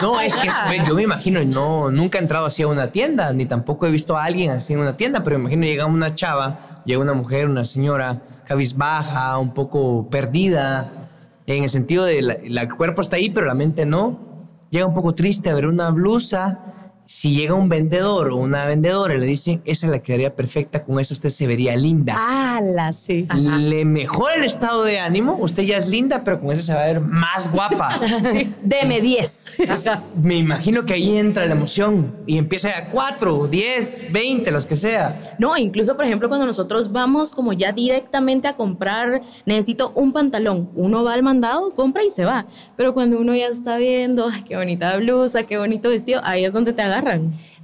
No, 0.02 0.20
es 0.20 0.36
que 0.36 0.50
yo 0.86 0.96
me 0.96 1.04
imagino, 1.04 1.44
no, 1.44 1.92
nunca 1.92 2.18
he 2.18 2.22
entrado 2.22 2.48
así 2.48 2.64
a 2.64 2.68
una 2.68 2.92
tienda, 2.92 3.32
ni 3.34 3.46
tampoco 3.46 3.86
he 3.86 3.92
visto 3.92 4.18
a 4.18 4.24
alguien 4.24 4.52
así 4.52 4.74
en 4.74 4.80
una 4.80 4.98
tienda, 4.98 5.24
pero 5.24 5.38
me 5.38 5.44
imagino 5.44 5.66
llega 5.66 5.86
una 5.86 6.16
chava, 6.16 6.82
llega 6.86 7.00
una 7.00 7.14
mujer, 7.14 7.48
una 7.48 7.66
señora 7.66 8.22
cabizbaja, 8.46 9.38
un 9.38 9.54
poco 9.54 10.10
perdida, 10.10 10.92
en 11.46 11.64
el 11.64 11.70
sentido 11.70 12.06
de 12.06 12.22
la, 12.22 12.34
el 12.34 12.74
cuerpo 12.74 13.02
está 13.02 13.18
ahí, 13.18 13.30
pero 13.30 13.46
la 13.46 13.54
mente 13.54 13.86
no 13.86 14.31
llega 14.72 14.88
un 14.88 14.94
poco 14.94 15.14
triste 15.14 15.50
a 15.50 15.54
ver 15.54 15.68
una 15.68 15.92
blusa 15.92 16.71
si 17.12 17.36
llega 17.36 17.54
un 17.54 17.68
vendedor 17.68 18.30
o 18.30 18.38
una 18.38 18.66
vendedora 18.66 19.14
y 19.14 19.20
le 19.20 19.26
dicen, 19.26 19.62
esa 19.66 19.86
la 19.88 20.00
quedaría 20.00 20.34
perfecta, 20.34 20.82
con 20.86 20.98
eso 20.98 21.14
usted 21.14 21.28
se 21.28 21.46
vería 21.46 21.76
linda. 21.76 22.16
Ah, 22.18 22.62
la 22.64 22.94
sí. 22.94 23.28
Le 23.36 23.84
mejora 23.84 24.36
el 24.36 24.46
estado 24.46 24.86
de 24.86 24.98
ánimo, 24.98 25.36
usted 25.36 25.64
ya 25.64 25.76
es 25.76 25.90
linda, 25.90 26.24
pero 26.24 26.40
con 26.40 26.52
eso 26.52 26.62
se 26.62 26.74
va 26.74 26.84
a 26.84 26.86
ver 26.86 27.02
más 27.02 27.52
guapa. 27.52 28.00
Deme 28.64 29.02
10. 29.02 29.46
Me 30.24 30.38
imagino 30.38 30.86
que 30.86 30.94
ahí 30.94 31.18
entra 31.18 31.46
la 31.46 31.52
emoción 31.52 32.16
y 32.26 32.38
empieza 32.38 32.70
a 32.78 32.90
4, 32.90 33.48
10, 33.48 34.12
20, 34.14 34.50
las 34.50 34.66
que 34.66 34.78
sea. 34.78 35.36
No, 35.38 35.58
incluso, 35.58 35.98
por 35.98 36.06
ejemplo, 36.06 36.30
cuando 36.30 36.46
nosotros 36.46 36.94
vamos 36.94 37.34
como 37.34 37.52
ya 37.52 37.74
directamente 37.74 38.48
a 38.48 38.56
comprar, 38.56 39.22
necesito 39.46 39.92
un 39.96 40.14
pantalón, 40.14 40.70
uno 40.76 41.04
va 41.04 41.14
al 41.14 41.24
mandado, 41.24 41.72
compra 41.72 42.06
y 42.06 42.10
se 42.10 42.24
va. 42.24 42.46
Pero 42.78 42.94
cuando 42.94 43.20
uno 43.20 43.36
ya 43.36 43.48
está 43.48 43.76
viendo, 43.78 44.30
ay, 44.32 44.44
qué 44.44 44.56
bonita 44.56 44.96
blusa, 44.96 45.44
qué 45.44 45.58
bonito 45.58 45.90
vestido, 45.90 46.22
ahí 46.24 46.46
es 46.46 46.54
donde 46.54 46.72
te 46.72 46.82
agarra 46.82 47.01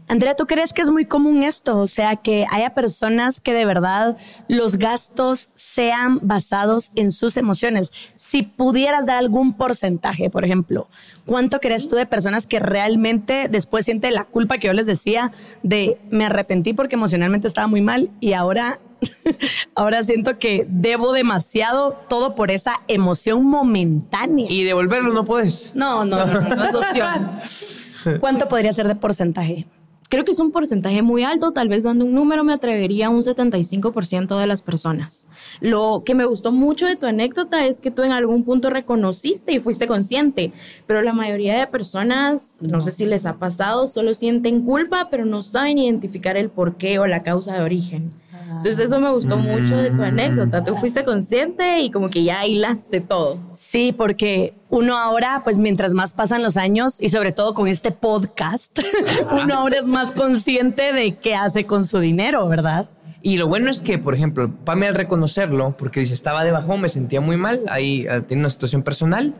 Andrea, 0.09 0.35
¿tú 0.35 0.45
crees 0.45 0.71
que 0.71 0.81
es 0.81 0.89
muy 0.89 1.05
común 1.05 1.43
esto? 1.43 1.79
O 1.79 1.87
sea, 1.87 2.15
que 2.15 2.45
haya 2.49 2.73
personas 2.73 3.41
que 3.41 3.53
de 3.53 3.65
verdad 3.65 4.15
los 4.47 4.77
gastos 4.77 5.49
sean 5.55 6.19
basados 6.21 6.91
en 6.95 7.11
sus 7.11 7.35
emociones. 7.35 7.91
Si 8.15 8.43
pudieras 8.43 9.05
dar 9.05 9.17
algún 9.17 9.53
porcentaje, 9.53 10.29
por 10.29 10.45
ejemplo, 10.45 10.87
¿cuánto 11.25 11.59
crees 11.59 11.89
tú 11.89 11.97
de 11.97 12.05
personas 12.05 12.47
que 12.47 12.59
realmente 12.59 13.49
después 13.49 13.83
sienten 13.83 14.13
la 14.13 14.23
culpa 14.23 14.59
que 14.59 14.67
yo 14.67 14.73
les 14.73 14.85
decía 14.85 15.33
de 15.61 15.97
me 16.09 16.25
arrepentí 16.25 16.71
porque 16.71 16.95
emocionalmente 16.95 17.49
estaba 17.49 17.67
muy 17.67 17.81
mal 17.81 18.09
y 18.21 18.31
ahora, 18.31 18.79
ahora 19.75 20.03
siento 20.03 20.39
que 20.39 20.65
debo 20.69 21.11
demasiado 21.11 21.99
todo 22.07 22.33
por 22.33 22.49
esa 22.49 22.75
emoción 22.87 23.43
momentánea? 23.43 24.49
Y 24.49 24.63
devolverlo 24.63 25.13
no 25.13 25.25
puedes. 25.25 25.73
No, 25.75 26.05
no, 26.05 26.25
no, 26.25 26.41
no 26.41 26.63
es 26.63 26.75
opción. 26.75 27.41
¿Cuánto 28.19 28.47
podría 28.47 28.73
ser 28.73 28.87
de 28.87 28.95
porcentaje? 28.95 29.67
Creo 30.09 30.23
que 30.23 30.31
es 30.31 30.39
un 30.39 30.51
porcentaje 30.51 31.01
muy 31.01 31.23
alto, 31.23 31.51
tal 31.51 31.67
vez 31.67 31.83
dando 31.83 32.05
un 32.05 32.13
número 32.13 32.45
me 32.45 32.53
atrevería 32.53 33.07
a 33.07 33.09
un 33.09 33.23
75% 33.23 34.39
de 34.39 34.47
las 34.47 34.61
personas. 34.61 35.27
Lo 35.59 36.03
que 36.05 36.15
me 36.15 36.23
gustó 36.23 36.53
mucho 36.53 36.85
de 36.85 36.95
tu 36.95 37.07
anécdota 37.07 37.65
es 37.65 37.81
que 37.81 37.91
tú 37.91 38.03
en 38.03 38.13
algún 38.13 38.45
punto 38.45 38.69
reconociste 38.69 39.51
y 39.51 39.59
fuiste 39.59 39.85
consciente, 39.85 40.53
pero 40.85 41.01
la 41.01 41.11
mayoría 41.11 41.59
de 41.59 41.67
personas, 41.67 42.59
no, 42.61 42.79
sé 42.79 42.91
si 42.91 43.05
les 43.05 43.25
ha 43.25 43.37
pasado, 43.37 43.85
solo 43.85 44.13
sienten 44.13 44.61
culpa, 44.61 45.09
pero 45.11 45.25
no 45.25 45.41
saben 45.41 45.77
identificar 45.77 46.37
el 46.37 46.49
porqué 46.49 46.99
o 46.99 47.07
la 47.07 47.21
causa 47.23 47.55
de 47.55 47.63
origen. 47.63 48.13
Entonces 48.57 48.79
eso 48.79 48.99
me 48.99 49.11
gustó 49.11 49.37
mucho 49.37 49.77
de 49.77 49.91
tu 49.91 50.01
anécdota. 50.03 50.63
Tú 50.63 50.75
fuiste 50.75 51.03
consciente 51.03 51.79
y 51.79 51.91
como 51.91 52.09
que 52.09 52.23
ya 52.23 52.45
hilaste 52.45 53.01
todo. 53.01 53.39
Sí, 53.53 53.93
porque 53.95 54.53
uno 54.69 54.97
ahora, 54.97 55.41
pues 55.43 55.59
mientras 55.59 55.93
más 55.93 56.13
pasan 56.13 56.43
los 56.43 56.57
años 56.57 56.97
y 56.99 57.09
sobre 57.09 57.31
todo 57.31 57.53
con 57.53 57.67
este 57.67 57.91
podcast, 57.91 58.77
uno 59.31 59.55
ahora 59.55 59.79
es 59.79 59.87
más 59.87 60.11
consciente 60.11 60.93
de 60.93 61.15
qué 61.15 61.35
hace 61.35 61.65
con 61.65 61.85
su 61.85 61.99
dinero, 61.99 62.47
¿verdad? 62.47 62.89
Y 63.21 63.37
lo 63.37 63.47
bueno 63.47 63.69
es 63.69 63.81
que, 63.81 63.97
por 63.97 64.13
ejemplo, 64.13 64.51
Pame 64.63 64.87
al 64.87 64.93
reconocerlo, 64.93 65.75
porque 65.77 65.99
dice, 65.99 66.13
estaba 66.13 66.43
de 66.43 66.51
bajón, 66.51 66.81
me 66.81 66.89
sentía 66.89 67.19
muy 67.19 67.35
mal, 67.35 67.61
ahí 67.69 68.05
eh, 68.09 68.21
tiene 68.27 68.41
una 68.41 68.49
situación 68.49 68.83
personal, 68.83 69.33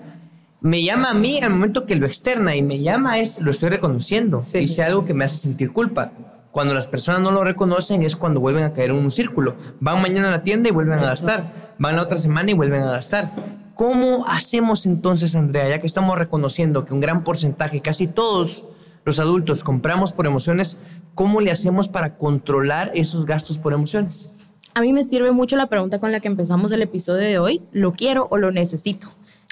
me 0.62 0.84
llama 0.84 1.12
a 1.12 1.14
mí 1.14 1.40
al 1.42 1.52
momento 1.52 1.86
que 1.86 1.96
lo 1.96 2.06
externa 2.06 2.56
y 2.56 2.62
me 2.62 2.80
llama 2.80 3.20
es, 3.20 3.40
lo 3.42 3.52
estoy 3.52 3.70
reconociendo, 3.70 4.44
dice 4.54 4.84
algo 4.84 5.06
que 5.06 5.14
me 5.14 5.26
hace 5.26 5.38
sentir 5.38 5.72
culpa. 5.72 6.12
Cuando 6.58 6.74
las 6.74 6.88
personas 6.88 7.22
no 7.22 7.30
lo 7.30 7.44
reconocen 7.44 8.02
es 8.02 8.16
cuando 8.16 8.40
vuelven 8.40 8.64
a 8.64 8.74
caer 8.74 8.90
en 8.90 8.96
un 8.96 9.12
círculo. 9.12 9.58
Van 9.80 10.02
mañana 10.02 10.30
a 10.30 10.32
la 10.32 10.42
tienda 10.42 10.70
y 10.70 10.72
vuelven 10.72 10.98
a 10.98 11.06
gastar. 11.06 11.76
Van 11.78 11.96
la 11.96 12.02
otra 12.02 12.18
semana 12.18 12.50
y 12.50 12.56
vuelven 12.56 12.82
a 12.82 12.90
gastar. 12.94 13.32
¿Cómo 13.76 14.26
hacemos 14.28 14.88
entonces, 14.88 15.36
Andrea, 15.36 15.70
ya 15.70 15.80
que 15.80 15.86
estamos 15.86 16.18
reconociendo 16.18 16.84
que 16.84 16.96
un 16.96 17.00
gran 17.00 17.24
porcentaje, 17.24 17.84
casi 17.84 18.08
todos 18.08 18.66
los 19.06 19.20
adultos 19.20 19.64
compramos 19.64 20.14
por 20.14 20.26
emociones, 20.26 20.82
¿cómo 21.14 21.42
le 21.42 21.52
hacemos 21.52 21.88
para 21.88 22.18
controlar 22.18 22.90
esos 22.96 23.28
gastos 23.28 23.60
por 23.60 23.74
emociones? 23.74 24.34
A 24.74 24.82
mí 24.82 24.94
me 24.94 25.04
sirve 25.04 25.32
mucho 25.32 25.58
la 25.58 25.68
pregunta 25.68 26.00
con 26.00 26.12
la 26.12 26.22
que 26.22 26.28
empezamos 26.28 26.72
el 26.72 26.82
episodio 26.82 27.22
de 27.22 27.38
hoy, 27.38 27.62
¿lo 27.72 27.94
quiero 27.94 28.28
o 28.32 28.38
lo 28.38 28.52
necesito? 28.52 29.10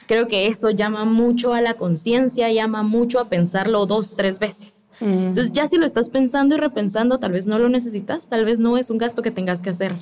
Creo 0.08 0.28
que 0.28 0.48
eso 0.48 0.72
llama 0.72 1.06
mucho 1.06 1.54
a 1.54 1.62
la 1.62 1.76
conciencia, 1.76 2.52
llama 2.52 2.82
mucho 2.82 3.20
a 3.20 3.30
pensarlo 3.30 3.86
dos, 3.86 4.16
tres 4.16 4.40
veces. 4.40 4.85
Mm. 5.00 5.28
Entonces 5.28 5.54
ya 5.54 5.68
si 5.68 5.78
lo 5.78 5.86
estás 5.86 6.10
pensando 6.10 6.56
y 6.56 6.58
repensando, 6.58 7.20
tal 7.20 7.32
vez 7.32 7.48
no 7.48 7.60
lo 7.60 7.70
necesitas, 7.70 8.28
tal 8.28 8.46
vez 8.46 8.60
no 8.60 8.78
es 8.78 8.90
un 8.90 8.98
gasto 8.98 9.22
que 9.22 9.32
tengas 9.32 9.62
que 9.62 9.70
hacer. 9.70 9.96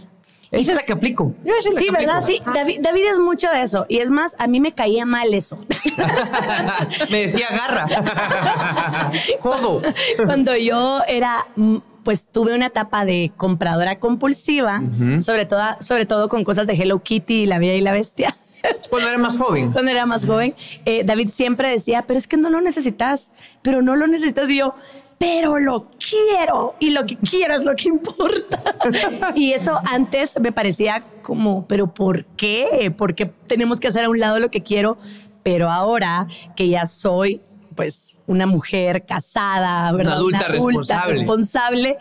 Esa 0.51 0.71
es 0.71 0.77
la 0.77 0.83
que 0.83 0.93
aplico. 0.93 1.33
sí, 1.75 1.89
¿verdad? 1.89 2.21
Sí, 2.21 2.39
David, 2.53 2.81
David, 2.81 3.05
es 3.11 3.19
mucho 3.19 3.49
de 3.49 3.63
eso. 3.63 3.87
Y 3.89 3.97
es 3.97 4.11
más, 4.11 4.35
a 4.37 4.45
mí 4.45 4.59
me 4.59 4.71
caía 4.71 5.03
mal 5.03 5.33
eso. 5.33 5.57
me 7.11 7.21
decía 7.21 7.47
garra. 7.49 7.87
Jodo. 9.39 9.81
Cuando 10.27 10.55
yo 10.55 11.01
era 11.07 11.47
mm, 11.55 11.77
pues 12.03 12.27
tuve 12.27 12.53
una 12.53 12.67
etapa 12.67 13.05
de 13.05 13.31
compradora 13.35 13.97
compulsiva, 13.97 14.81
sobre, 15.19 15.45
todo, 15.45 15.63
sobre 15.79 16.05
todo 16.05 16.29
con 16.29 16.43
cosas 16.43 16.67
de 16.67 16.73
Hello 16.73 17.01
Kitty 17.01 17.43
y 17.43 17.45
La 17.45 17.57
Bella 17.57 17.73
y 17.73 17.81
la 17.81 17.93
Bestia. 17.93 18.35
Cuando 18.89 19.09
era 19.09 19.17
más 19.17 19.37
joven. 19.37 19.71
Cuando 19.71 19.91
era 19.91 20.05
más 20.05 20.25
joven, 20.25 20.55
eh, 20.85 21.03
David 21.03 21.29
siempre 21.29 21.69
decía, 21.69 22.03
pero 22.07 22.17
es 22.17 22.27
que 22.27 22.37
no 22.37 22.49
lo 22.49 22.61
necesitas, 22.61 23.31
pero 23.61 23.81
no 23.81 23.95
lo 23.95 24.07
necesitas. 24.07 24.49
Y 24.49 24.57
yo, 24.57 24.75
pero 25.17 25.59
lo 25.59 25.87
quiero 25.97 26.75
y 26.79 26.91
lo 26.91 27.05
que 27.05 27.17
quiero 27.17 27.55
es 27.55 27.63
lo 27.63 27.75
que 27.75 27.89
importa. 27.89 28.61
y 29.35 29.53
eso 29.53 29.79
antes 29.85 30.39
me 30.39 30.51
parecía 30.51 31.03
como, 31.21 31.65
pero 31.67 31.93
¿por 31.93 32.25
qué? 32.25 32.93
Porque 32.97 33.25
tenemos 33.25 33.79
que 33.79 33.87
hacer 33.87 34.05
a 34.05 34.09
un 34.09 34.19
lado 34.19 34.39
lo 34.39 34.51
que 34.51 34.63
quiero, 34.63 34.97
pero 35.43 35.69
ahora 35.69 36.27
que 36.55 36.67
ya 36.67 36.85
soy 36.85 37.41
pues 37.75 38.17
una 38.27 38.45
mujer 38.45 39.05
casada, 39.05 39.91
¿verdad? 39.91 40.23
Una 40.23 40.39
adulta, 40.39 40.47
responsable. 40.47 41.13
responsable, 41.15 41.97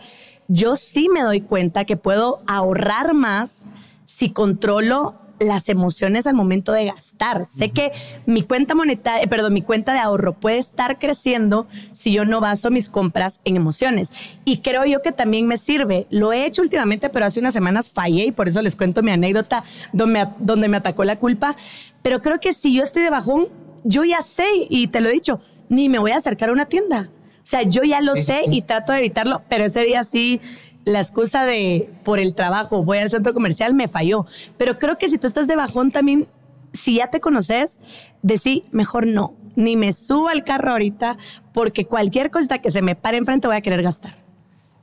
yo 0.47 0.75
sí 0.75 1.09
me 1.09 1.21
doy 1.21 1.41
cuenta 1.41 1.85
que 1.85 1.97
puedo 1.97 2.41
ahorrar 2.47 3.13
más 3.13 3.65
si 4.05 4.31
controlo 4.31 5.15
las 5.39 5.69
emociones 5.69 6.27
al 6.27 6.35
momento 6.35 6.71
de 6.71 6.85
gastar. 6.85 7.45
Sé 7.45 7.69
que 7.69 7.91
mi 8.25 8.43
cuenta 8.43 8.75
monetaria, 8.75 9.23
eh, 9.23 9.27
perdón, 9.27 9.53
mi 9.53 9.61
cuenta 9.61 9.93
de 9.93 9.99
ahorro 9.99 10.33
puede 10.33 10.57
estar 10.57 10.99
creciendo 10.99 11.67
si 11.91 12.13
yo 12.13 12.25
no 12.25 12.39
baso 12.39 12.69
mis 12.71 12.89
compras 12.89 13.39
en 13.43 13.55
emociones. 13.55 14.11
Y 14.45 14.57
creo 14.57 14.85
yo 14.85 15.01
que 15.01 15.11
también 15.11 15.47
me 15.47 15.57
sirve. 15.57 16.07
Lo 16.09 16.33
he 16.33 16.45
hecho 16.45 16.61
últimamente, 16.61 17.09
pero 17.09 17.25
hace 17.25 17.39
unas 17.39 17.53
semanas 17.53 17.89
fallé 17.89 18.25
y 18.25 18.31
por 18.31 18.47
eso 18.47 18.61
les 18.61 18.75
cuento 18.75 19.03
mi 19.03 19.11
anécdota 19.11 19.63
donde 19.91 20.25
me, 20.25 20.27
donde 20.39 20.67
me 20.67 20.77
atacó 20.77 21.03
la 21.03 21.17
culpa. 21.17 21.55
Pero 22.01 22.21
creo 22.21 22.39
que 22.39 22.53
si 22.53 22.73
yo 22.73 22.83
estoy 22.83 23.03
de 23.03 23.09
bajón, 23.09 23.47
yo 23.83 24.03
ya 24.03 24.21
sé, 24.21 24.45
y 24.69 24.87
te 24.87 25.01
lo 25.01 25.09
he 25.09 25.13
dicho, 25.13 25.41
ni 25.69 25.89
me 25.89 25.99
voy 25.99 26.11
a 26.11 26.17
acercar 26.17 26.49
a 26.49 26.53
una 26.53 26.65
tienda. 26.65 27.09
O 27.43 27.45
sea, 27.45 27.63
yo 27.63 27.83
ya 27.83 27.99
lo 27.99 28.15
sé 28.15 28.41
y 28.49 28.61
trato 28.61 28.93
de 28.93 28.99
evitarlo, 28.99 29.41
pero 29.49 29.65
ese 29.65 29.81
día 29.81 30.03
sí 30.03 30.39
la 30.85 30.99
excusa 30.99 31.45
de 31.45 31.89
por 32.03 32.19
el 32.19 32.35
trabajo 32.35 32.83
voy 32.83 32.97
al 32.99 33.09
centro 33.09 33.33
comercial 33.33 33.73
me 33.73 33.87
falló. 33.87 34.25
Pero 34.57 34.79
creo 34.79 34.97
que 34.97 35.09
si 35.09 35.17
tú 35.17 35.27
estás 35.27 35.47
de 35.47 35.55
bajón 35.55 35.91
también, 35.91 36.27
si 36.73 36.95
ya 36.95 37.07
te 37.07 37.19
conoces, 37.19 37.79
decí, 38.21 38.63
mejor 38.71 39.07
no, 39.07 39.35
ni 39.55 39.75
me 39.75 39.91
subo 39.93 40.29
al 40.29 40.43
carro 40.43 40.71
ahorita 40.71 41.17
porque 41.53 41.85
cualquier 41.85 42.31
cosa 42.31 42.59
que 42.59 42.71
se 42.71 42.81
me 42.81 42.95
pare 42.95 43.17
enfrente 43.17 43.47
voy 43.47 43.57
a 43.57 43.61
querer 43.61 43.81
gastar. 43.81 44.15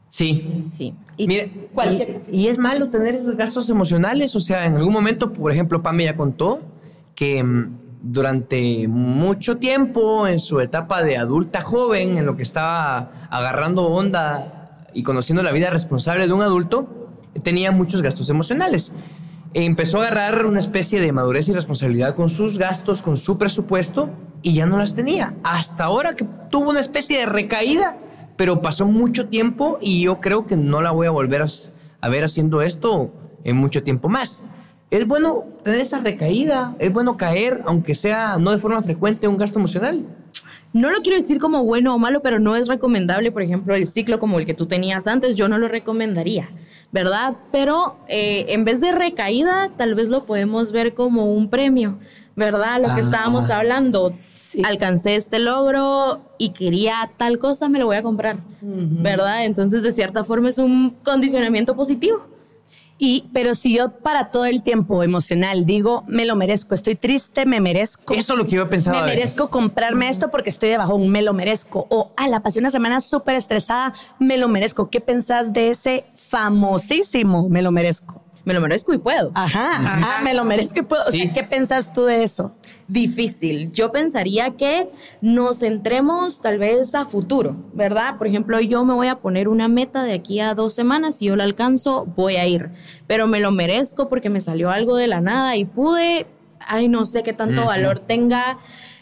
Sí. 0.09 0.65
Sí. 0.71 0.95
Y, 1.17 1.33
y, 2.33 2.49
es 2.49 2.59
malo 2.59 2.89
tener 2.89 3.23
gastos 3.37 3.71
emocionales. 3.71 4.35
O 4.35 4.41
sea, 4.41 4.67
en 4.67 4.75
algún 4.75 4.93
momento, 4.93 5.33
por 5.33 5.53
ejemplo, 5.53 5.83
Pam 5.83 6.01
ya 6.01 6.17
contó 6.17 6.63
que 7.15 7.43
mm, 7.45 7.79
durante 8.03 8.89
mucho 8.89 9.59
tiempo, 9.59 10.27
en 10.27 10.41
su 10.41 10.59
etapa 10.59 11.05
de 11.05 11.17
adulta 11.17 11.61
joven, 11.61 12.19
en 12.19 12.27
lo 12.27 12.37
que 12.37 12.43
estaba 12.43 13.11
agarrando 13.31 13.87
onda 13.87 14.60
y 14.95 15.03
conociendo 15.03 15.43
la 15.43 15.53
vida 15.53 15.71
responsable 15.71 16.27
de 16.27 16.33
un 16.33 16.43
adulto, 16.43 17.09
tenía 17.43 17.71
muchos 17.71 18.03
gastos 18.03 18.31
emocionales. 18.31 18.93
empezó 19.53 19.99
a 19.99 20.07
agarrar 20.07 20.47
una 20.47 20.61
especie 20.61 21.01
de 21.01 21.13
madurez 21.13 21.49
y 21.49 21.53
responsabilidad 21.53 22.15
con 22.15 22.29
sus 22.29 22.57
gastos, 22.57 23.03
con 23.03 23.17
su 23.17 23.37
presupuesto, 23.37 24.11
y 24.43 24.55
ya 24.55 24.67
no 24.67 24.79
las 24.79 24.95
tenía. 24.95 25.35
Hasta 25.43 25.85
ahora 25.85 26.15
que 26.15 26.25
tuvo 26.51 26.71
una 26.71 26.81
especie 26.81 27.19
de 27.19 27.27
recaída, 27.27 27.99
pero 28.37 28.63
pasó 28.63 28.87
mucho 28.87 29.29
tiempo 29.29 29.79
y 29.81 30.03
yo 30.03 30.21
creo 30.21 30.47
que 30.47 30.57
no 30.57 30.81
la 30.81 30.93
voy 30.93 31.07
a 31.07 31.11
volver 31.11 31.43
a, 31.43 32.09
ver 32.09 32.25
haciendo 32.25 32.63
esto 32.63 33.13
en 33.45 33.57
mucho 33.57 33.83
tiempo 33.83 34.09
más. 34.09 34.45
Es 34.91 35.07
bueno 35.07 35.45
tener 35.63 35.81
esa 35.81 36.01
recaída, 36.01 36.75
es 36.79 36.93
bueno 36.93 37.17
caer, 37.17 37.63
aunque 37.67 37.95
sea 37.95 38.39
no 38.39 38.51
de 38.51 38.59
forma 38.59 38.83
frecuente, 38.83 39.29
un 39.29 39.37
gasto 39.37 39.59
emocional 39.59 40.05
no 40.73 40.91
lo 40.91 41.01
quiero 41.01 41.17
decir 41.17 41.39
como 41.39 41.65
bueno 41.65 41.95
o 41.95 41.99
malo, 41.99 42.23
pero 42.23 42.39
no 42.39 42.55
es 42.55 42.69
recomendable, 42.69 43.33
por 43.33 43.43
ejemplo, 43.43 43.75
el 43.75 43.87
ciclo 43.87 44.19
como 44.19 44.39
el 44.39 44.47
que 44.47 44.55
tú 44.55 44.67
tenías 44.67 45.07
antes, 45.07 45.37
yo 45.37 45.49
no 45.49 45.59
lo 45.59 45.67
recomendaría, 45.69 46.51
¿verdad? 46.93 47.35
Pero 47.51 47.97
eh, 48.09 48.47
en 48.49 48.65
vez 48.65 48.81
de 48.81 48.93
recaída, 48.93 49.71
tal 49.77 49.95
vez 49.95 50.09
lo 50.09 50.25
podemos 50.27 50.71
ver 50.71 50.95
como 50.95 51.33
un 51.33 51.51
premio, 51.51 51.99
¿verdad? 52.37 52.81
Lo 52.81 52.89
que 52.89 53.01
ah, 53.01 53.05
estábamos 53.05 53.51
hablando. 53.51 54.13
Alcancé 54.65 55.15
este 55.15 55.39
logro 55.39 56.23
y 56.37 56.51
quería 56.51 57.09
tal 57.17 57.39
cosa, 57.39 57.69
me 57.69 57.79
lo 57.79 57.87
voy 57.87 57.97
a 57.97 58.03
comprar, 58.03 58.39
¿verdad? 58.61 59.45
Entonces, 59.45 59.83
de 59.83 59.93
cierta 59.93 60.25
forma, 60.25 60.49
es 60.49 60.59
un 60.59 60.97
condicionamiento 61.05 61.77
positivo. 61.77 62.27
Y, 63.03 63.31
pero 63.33 63.55
si 63.55 63.75
yo 63.75 63.93
para 63.93 64.31
todo 64.31 64.45
el 64.45 64.63
tiempo 64.63 65.03
emocional 65.03 65.65
digo, 65.65 66.05
me 66.07 66.27
lo 66.27 66.37
merezco, 66.37 66.75
estoy 66.75 66.97
triste, 66.97 67.47
me 67.47 67.59
merezco. 67.59 68.13
Eso 68.13 68.35
es 68.35 68.39
lo 68.39 68.45
que 68.45 68.57
yo 68.57 68.63
he 68.63 68.67
pensado. 68.67 69.01
Me 69.01 69.07
merezco 69.07 69.49
comprarme 69.49 70.11
esto 70.11 70.31
porque 70.31 70.51
estoy 70.51 70.69
de 70.69 70.77
bajón, 70.77 71.09
me 71.09 71.23
lo 71.23 71.33
merezco. 71.33 71.87
O, 71.89 72.13
ah, 72.19 72.29
la 72.29 72.41
pasé 72.41 72.59
una 72.59 72.69
semana 72.69 73.01
súper 73.01 73.37
estresada, 73.37 73.95
me 74.19 74.37
lo 74.37 74.49
merezco. 74.49 74.91
¿Qué 74.91 75.01
pensás 75.01 75.55
de 75.55 75.71
ese 75.71 76.05
famosísimo 76.15 77.49
me 77.49 77.63
lo 77.63 77.73
merezco? 77.73 78.23
Me 78.51 78.55
lo 78.55 78.61
merezco 78.61 78.93
y 78.93 78.99
puedo. 78.99 79.31
Ajá, 79.35 79.71
Ah, 79.77 80.21
me 80.25 80.35
lo 80.35 80.45
merezco 80.45 80.81
y 80.81 80.83
puedo. 80.83 81.03
O 81.07 81.13
sea, 81.13 81.33
¿qué 81.33 81.45
pensás 81.45 81.93
tú 81.93 82.03
de 82.05 82.25
eso? 82.25 82.53
Difícil. 82.89 83.71
Yo 83.71 83.93
pensaría 83.93 84.51
que 84.57 84.91
nos 85.21 85.61
centremos 85.61 86.43
tal 86.43 86.59
vez 86.59 86.97
a 86.97 87.05
futuro, 87.05 87.55
¿verdad? 87.73 88.19
Por 88.19 88.27
ejemplo, 88.27 88.59
yo 88.61 88.85
me 88.85 88.93
voy 88.95 89.07
a 89.07 89.21
poner 89.21 89.47
una 89.49 89.69
meta 89.69 90.03
de 90.03 90.15
aquí 90.15 90.41
a 90.41 90.55
dos 90.55 90.75
semanas, 90.75 91.17
si 91.19 91.27
yo 91.27 91.37
la 91.37 91.45
alcanzo, 91.45 92.07
voy 92.17 92.37
a 92.37 92.47
ir. 92.49 92.71
Pero 93.07 93.29
me 93.29 93.39
lo 93.39 93.53
merezco 93.53 94.09
porque 94.09 94.31
me 94.31 94.41
salió 94.41 94.71
algo 94.71 94.97
de 94.97 95.07
la 95.07 95.21
nada 95.21 95.55
y 95.57 95.65
pude, 95.65 96.27
ay, 96.59 96.89
no 96.89 97.07
sé 97.07 97.23
qué 97.23 97.33
tanto 97.33 97.65
valor 97.67 98.01
tenga 98.01 98.59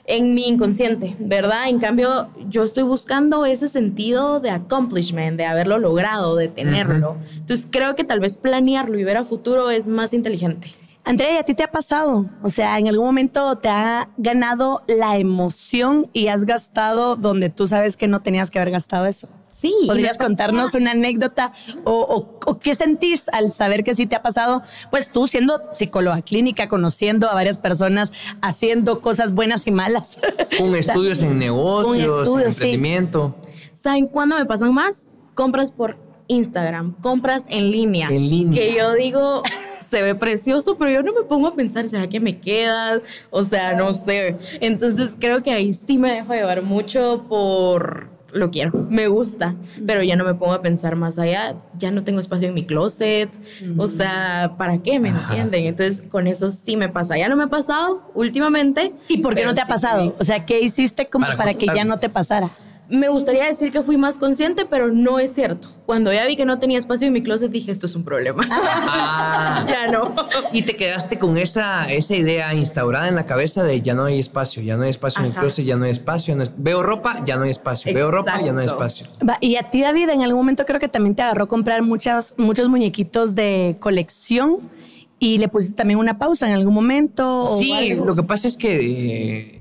en 0.09 0.35
mi 0.35 0.49
inconsciente, 0.49 1.15
¿verdad? 1.19 1.69
En 1.69 1.79
cambio, 1.79 2.29
yo 2.49 2.65
estoy 2.65 2.83
buscando 2.83 3.45
ese 3.45 3.69
sentido 3.69 4.41
de 4.41 4.51
accomplishment, 4.51 5.37
de 5.37 5.45
haberlo 5.45 5.79
logrado, 5.79 6.35
de 6.35 6.49
tenerlo. 6.49 7.17
Entonces, 7.35 7.69
creo 7.71 7.95
que 7.95 8.05
tal 8.05 8.19
vez 8.19 8.39
planearlo 8.39 8.99
y 8.99 9.05
ver 9.05 9.19
a 9.19 9.25
futuro 9.25 9.71
es 9.71 9.87
más 9.87 10.15
inteligente. 10.15 10.73
Andrea, 11.05 11.41
¿a 11.41 11.43
ti 11.43 11.55
te 11.55 11.63
ha 11.63 11.71
pasado? 11.71 12.27
O 12.43 12.49
sea, 12.49 12.79
¿en 12.79 12.89
algún 12.89 13.07
momento 13.07 13.57
te 13.57 13.69
ha 13.69 14.09
ganado 14.17 14.83
la 14.89 15.19
emoción 15.19 16.09
y 16.13 16.29
has 16.29 16.45
gastado 16.45 17.17
donde 17.17 17.51
tú 17.51 17.67
sabes 17.67 17.97
que 17.97 18.09
no 18.09 18.21
tenías 18.21 18.51
que 18.51 18.59
haber 18.59 18.73
gastado 18.73 19.07
eso? 19.07 19.29
Sí. 19.61 19.75
¿Podrías 19.87 20.19
contarnos 20.19 20.75
una 20.75 20.93
anécdota 20.93 21.53
o, 21.83 22.39
qué 22.63 22.77
sentís 22.77 23.29
al 23.33 23.51
saber 23.51 23.83
que 23.83 23.93
sí 23.95 24.07
te 24.07 24.15
ha 24.15 24.23
pasado? 24.23 24.63
Pues 24.91 25.11
tú 25.11 25.27
siendo 25.27 25.61
psicóloga 25.75 26.23
clínica, 26.23 26.69
conociendo 26.69 27.29
a 27.29 27.35
varias 27.35 27.59
personas, 27.59 28.13
haciendo 28.41 29.01
cosas 29.01 29.33
buenas 29.33 29.67
y 29.67 29.73
malas. 29.73 30.21
Con 30.59 30.77
estudios 30.77 31.23
en 31.23 31.39
negocios, 31.39 32.29
en 32.29 32.47
emprendimiento. 32.47 33.35
¿Saben 33.73 34.07
cuándo 34.07 34.37
me 34.37 34.45
pasan 34.45 34.73
más? 34.73 35.07
Compras 35.35 35.73
por 35.73 35.97
Instagram, 36.29 36.95
compras 37.01 37.47
en 37.49 37.73
línea. 37.73 38.09
En 38.11 38.29
línea. 38.29 38.61
Que 38.61 38.75
yo 38.77 38.95
digo, 38.95 39.43
se 39.89 40.03
ve 40.03 40.15
precioso, 40.15 40.77
pero 40.77 40.91
yo 40.91 41.03
no 41.03 41.13
me 41.13 41.23
pongo 41.23 41.49
a 41.49 41.55
pensar, 41.55 41.89
¿será 41.89 42.09
que 42.09 42.21
me 42.21 42.39
quedas? 42.39 43.01
O 43.31 43.43
sea, 43.43 43.75
no 43.75 43.95
sé. 43.95 44.37
Entonces 44.61 45.11
creo 45.19 45.43
que 45.43 45.53
ahí 45.53 45.73
sí 45.73 45.99
me 45.99 46.13
dejo 46.13 46.35
llevar 46.35 46.63
mucho 46.63 47.25
por 47.29 48.09
lo 48.31 48.51
quiero, 48.51 48.73
me 48.91 49.09
gusta, 49.09 49.55
pero 49.87 50.03
ya 50.03 50.15
no 50.15 50.23
me 50.23 50.35
pongo 50.35 50.53
a 50.53 50.61
pensar 50.61 50.97
más 50.97 51.19
allá, 51.19 51.57
ya 51.79 51.91
no 51.91 52.05
tengo 52.05 52.21
espacio 52.21 52.49
en 52.49 52.55
mi 52.55 52.67
closet, 52.67 53.31
o 53.79 53.89
sea, 53.89 54.55
¿para 54.59 54.83
qué? 54.83 55.01
¿Me 55.01 55.09
entienden? 55.09 55.65
Entonces, 55.65 56.03
con 56.11 56.27
eso 56.27 56.51
sí 56.51 56.77
me 56.77 56.91
pasa, 56.91 57.17
ya 57.17 57.31
no 57.31 57.37
me 57.37 57.45
ha 57.45 57.49
pasado 57.49 58.03
últimamente. 58.15 58.93
¿Y 59.09 59.19
por 59.19 59.35
qué 59.35 59.47
no 59.47 59.55
te 59.55 59.63
ha 59.63 59.67
pasado? 59.67 60.15
O 60.19 60.25
sea, 60.25 60.45
¿qué 60.45 60.61
hiciste 60.61 61.09
como 61.09 61.27
para 61.39 61.55
que 61.55 61.67
ya 61.75 61.85
no 61.85 61.97
te 61.97 62.11
pasara? 62.11 62.51
Me 62.89 63.09
gustaría 63.09 63.45
decir 63.45 63.71
que 63.71 63.83
fui 63.83 63.97
más 63.99 64.19
consciente, 64.19 64.65
pero 64.65 64.89
no 64.89 65.19
es 65.19 65.35
cierto. 65.35 65.69
Cuando 65.85 66.13
ya 66.13 66.27
vi 66.27 66.37
que 66.37 66.47
no 66.47 66.59
tenía 66.59 66.79
espacio 66.79 67.07
en 67.07 67.13
mi 67.13 67.23
closet, 67.23 67.51
dije, 67.51 67.71
esto 67.71 67.87
es 67.87 67.95
un 67.95 68.03
problema. 68.03 68.47
Ah. 68.51 69.65
ya 69.69 69.89
no. 69.89 70.15
Y 70.53 70.63
te 70.63 70.75
quedaste 70.75 71.19
con 71.19 71.37
esa, 71.37 71.85
esa 71.93 72.17
idea 72.17 72.55
instaurada 72.55 73.09
en 73.09 73.15
la 73.15 73.27
cabeza 73.27 73.63
de 73.63 73.81
ya 73.83 73.95
no 73.95 74.05
hay 74.05 74.19
espacio, 74.19 74.63
ya 74.63 74.77
no 74.77 74.85
hay 74.85 74.91
espacio 74.91 75.23
en 75.23 75.31
mi 75.31 75.35
closet, 75.35 75.65
ya 75.65 75.77
no 75.77 75.85
hay 75.85 75.91
espacio. 75.91 76.37
Veo 76.57 76.83
ropa, 76.83 77.25
ya 77.27 77.37
no 77.37 77.43
hay 77.43 77.51
espacio. 77.51 77.93
Veo 77.93 78.11
ropa, 78.11 78.41
ya 78.41 78.53
no 78.53 78.61
hay 78.61 78.67
espacio. 78.67 79.07
y 79.41 79.57
a 79.57 79.71
ti, 79.71 79.83
David, 79.83 80.09
en 80.09 80.23
algún 80.23 80.39
momento 80.39 80.65
creo 80.65 80.81
que 80.81 80.89
también 80.89 81.15
te 81.15 81.23
agarró 81.23 81.47
comprar 81.47 81.83
muchas, 81.83 82.35
muchos 82.39 82.69
muñequitos 82.69 83.35
de 83.35 83.77
colección. 83.81 84.79
Y 85.21 85.39
le 85.39 85.49
pusiste 85.49 85.75
también 85.75 85.99
una 85.99 86.17
pausa 86.17 86.47
en 86.47 86.55
algún 86.55 86.73
momento. 86.73 87.45
Sí, 87.45 87.95
lo 87.95 88.15
que 88.15 88.23
pasa 88.23 88.47
es 88.47 88.57
que... 88.57 88.77
Eh, 88.77 89.58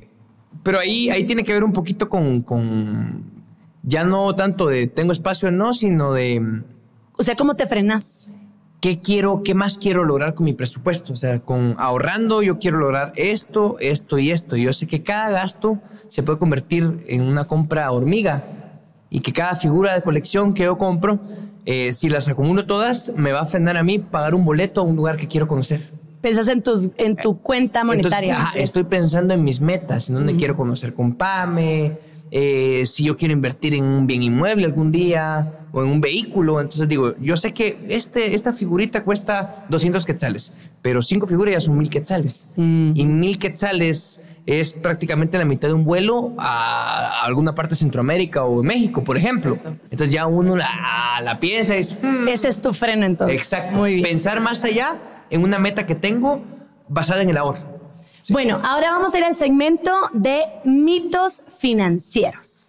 pero 0.67 0.81
ahí, 0.81 1.09
ahí 1.09 1.23
tiene 1.23 1.45
que 1.45 1.53
ver 1.53 1.63
un 1.63 1.71
poquito 1.71 2.09
con, 2.09 2.43
ya 3.83 4.03
no 4.03 4.35
tanto 4.35 4.67
de 4.67 4.87
tengo 4.87 5.13
espacio 5.13 5.47
o 5.47 5.51
no, 5.51 5.73
sino 5.73 6.11
de 6.11 6.41
O 7.17 7.23
sea, 7.23 7.37
¿cómo 7.37 7.55
te 7.55 7.65
frenas? 7.65 8.27
qué 8.81 8.99
quiero, 8.99 9.43
qué 9.43 9.53
más 9.53 9.77
quiero 9.77 10.03
lograr 10.03 10.33
con 10.33 10.43
mi 10.43 10.51
presupuesto. 10.51 11.13
O 11.13 11.15
sea, 11.15 11.39
con 11.39 11.77
ahorrando 11.79 12.41
yo 12.41 12.59
quiero 12.59 12.79
lograr 12.79 13.13
esto, 13.15 13.77
esto 13.79 14.19
y 14.19 14.31
esto. 14.31 14.57
Y 14.57 14.63
yo 14.63 14.73
sé 14.73 14.87
que 14.87 15.03
cada 15.03 15.29
gasto 15.29 15.79
se 16.09 16.21
puede 16.21 16.37
convertir 16.37 17.05
en 17.07 17.21
una 17.21 17.45
compra 17.45 17.89
hormiga 17.89 18.43
y 19.09 19.21
que 19.21 19.31
cada 19.31 19.55
figura 19.55 19.93
de 19.93 20.01
colección 20.01 20.53
que 20.53 20.63
yo 20.63 20.77
compro, 20.77 21.21
eh, 21.65 21.93
si 21.93 22.09
las 22.09 22.27
acumulo 22.27 22.65
todas, 22.65 23.13
me 23.15 23.31
va 23.31 23.39
a 23.39 23.45
frenar 23.45 23.77
a 23.77 23.83
mí 23.83 23.99
pagar 23.99 24.35
un 24.35 24.43
boleto 24.43 24.81
a 24.81 24.83
un 24.83 24.97
lugar 24.97 25.15
que 25.15 25.29
quiero 25.29 25.47
conocer. 25.47 25.96
Pensas 26.21 26.47
en, 26.47 26.63
tus, 26.63 26.89
en 26.97 27.15
tu 27.15 27.39
cuenta 27.41 27.83
monetaria. 27.83 28.17
Entonces, 28.17 28.35
ajá, 28.47 28.59
estoy 28.59 28.83
pensando 28.83 29.33
en 29.33 29.43
mis 29.43 29.61
metas, 29.61 30.09
en 30.09 30.15
dónde 30.15 30.35
quiero 30.35 30.55
conocer 30.57 30.93
con 30.93 31.13
Pame, 31.15 31.97
eh, 32.31 32.83
si 32.85 33.05
yo 33.05 33.15
quiero 33.15 33.33
invertir 33.33 33.73
en 33.75 33.85
un 33.85 34.07
bien 34.07 34.23
inmueble 34.23 34.65
algún 34.65 34.91
día 34.91 35.53
o 35.71 35.81
en 35.83 35.89
un 35.89 36.01
vehículo. 36.01 36.59
Entonces 36.59 36.87
digo, 36.87 37.13
yo 37.19 37.37
sé 37.37 37.53
que 37.53 37.77
este, 37.89 38.33
esta 38.35 38.51
figurita 38.51 39.03
cuesta 39.03 39.65
200 39.69 40.05
quetzales, 40.05 40.53
pero 40.81 41.01
cinco 41.01 41.27
figuras 41.27 41.53
ya 41.53 41.59
son 41.61 41.77
mil 41.77 41.89
quetzales. 41.89 42.49
Y 42.57 42.61
mil 43.05 43.37
quetzales 43.39 44.21
es 44.47 44.73
prácticamente 44.73 45.37
la 45.37 45.43
mitad 45.45 45.67
de 45.67 45.73
un 45.73 45.83
vuelo 45.83 46.33
a 46.39 47.23
alguna 47.25 47.53
parte 47.53 47.71
de 47.75 47.79
Centroamérica 47.79 48.43
o 48.45 48.63
México, 48.63 49.03
por 49.03 49.17
ejemplo. 49.17 49.57
Entonces 49.91 50.09
ya 50.09 50.25
uno 50.25 50.55
la, 50.55 50.69
la 51.21 51.39
piensa 51.39 51.75
y 51.75 51.79
es... 51.81 51.97
"Hmm, 52.01 52.27
Ese 52.29 52.47
es 52.47 52.59
tu 52.61 52.73
freno 52.73 53.05
entonces. 53.05 53.37
Exacto. 53.39 53.77
Muy 53.77 53.95
bien. 53.95 54.03
Pensar 54.07 54.39
más 54.41 54.63
allá 54.63 54.95
en 55.29 55.43
una 55.43 55.59
meta 55.59 55.85
que 55.85 55.95
tengo 55.95 56.41
basada 56.87 57.21
en 57.21 57.29
el 57.29 57.37
ahorro. 57.37 57.77
Bueno, 58.29 58.59
ahora 58.63 58.91
vamos 58.91 59.13
a 59.13 59.19
ir 59.19 59.23
al 59.23 59.35
segmento 59.35 59.91
de 60.13 60.41
mitos 60.65 61.43
financieros. 61.57 62.67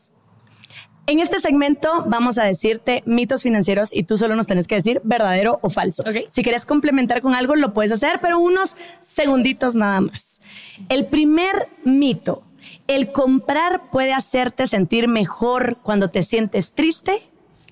En 1.08 1.20
este 1.20 1.40
segmento 1.40 2.04
vamos 2.06 2.36
a 2.36 2.44
decirte 2.44 3.02
mitos 3.06 3.42
financieros 3.42 3.94
y 3.94 4.02
tú 4.02 4.18
solo 4.18 4.36
nos 4.36 4.46
tenés 4.46 4.68
que 4.68 4.74
decir 4.74 5.00
verdadero 5.04 5.58
o 5.62 5.70
falso. 5.70 6.04
Si 6.28 6.42
quieres 6.42 6.66
complementar 6.66 7.22
con 7.22 7.34
algo, 7.34 7.56
lo 7.56 7.72
puedes 7.72 7.92
hacer, 7.92 8.20
pero 8.20 8.38
unos 8.38 8.76
segunditos 9.00 9.74
nada 9.74 10.02
más. 10.02 10.42
El 10.90 11.06
primer 11.06 11.68
mito, 11.82 12.42
el 12.86 13.10
comprar 13.10 13.90
puede 13.90 14.12
hacerte 14.12 14.66
sentir 14.66 15.08
mejor 15.08 15.78
cuando 15.82 16.08
te 16.08 16.22
sientes 16.22 16.72
triste. 16.72 17.22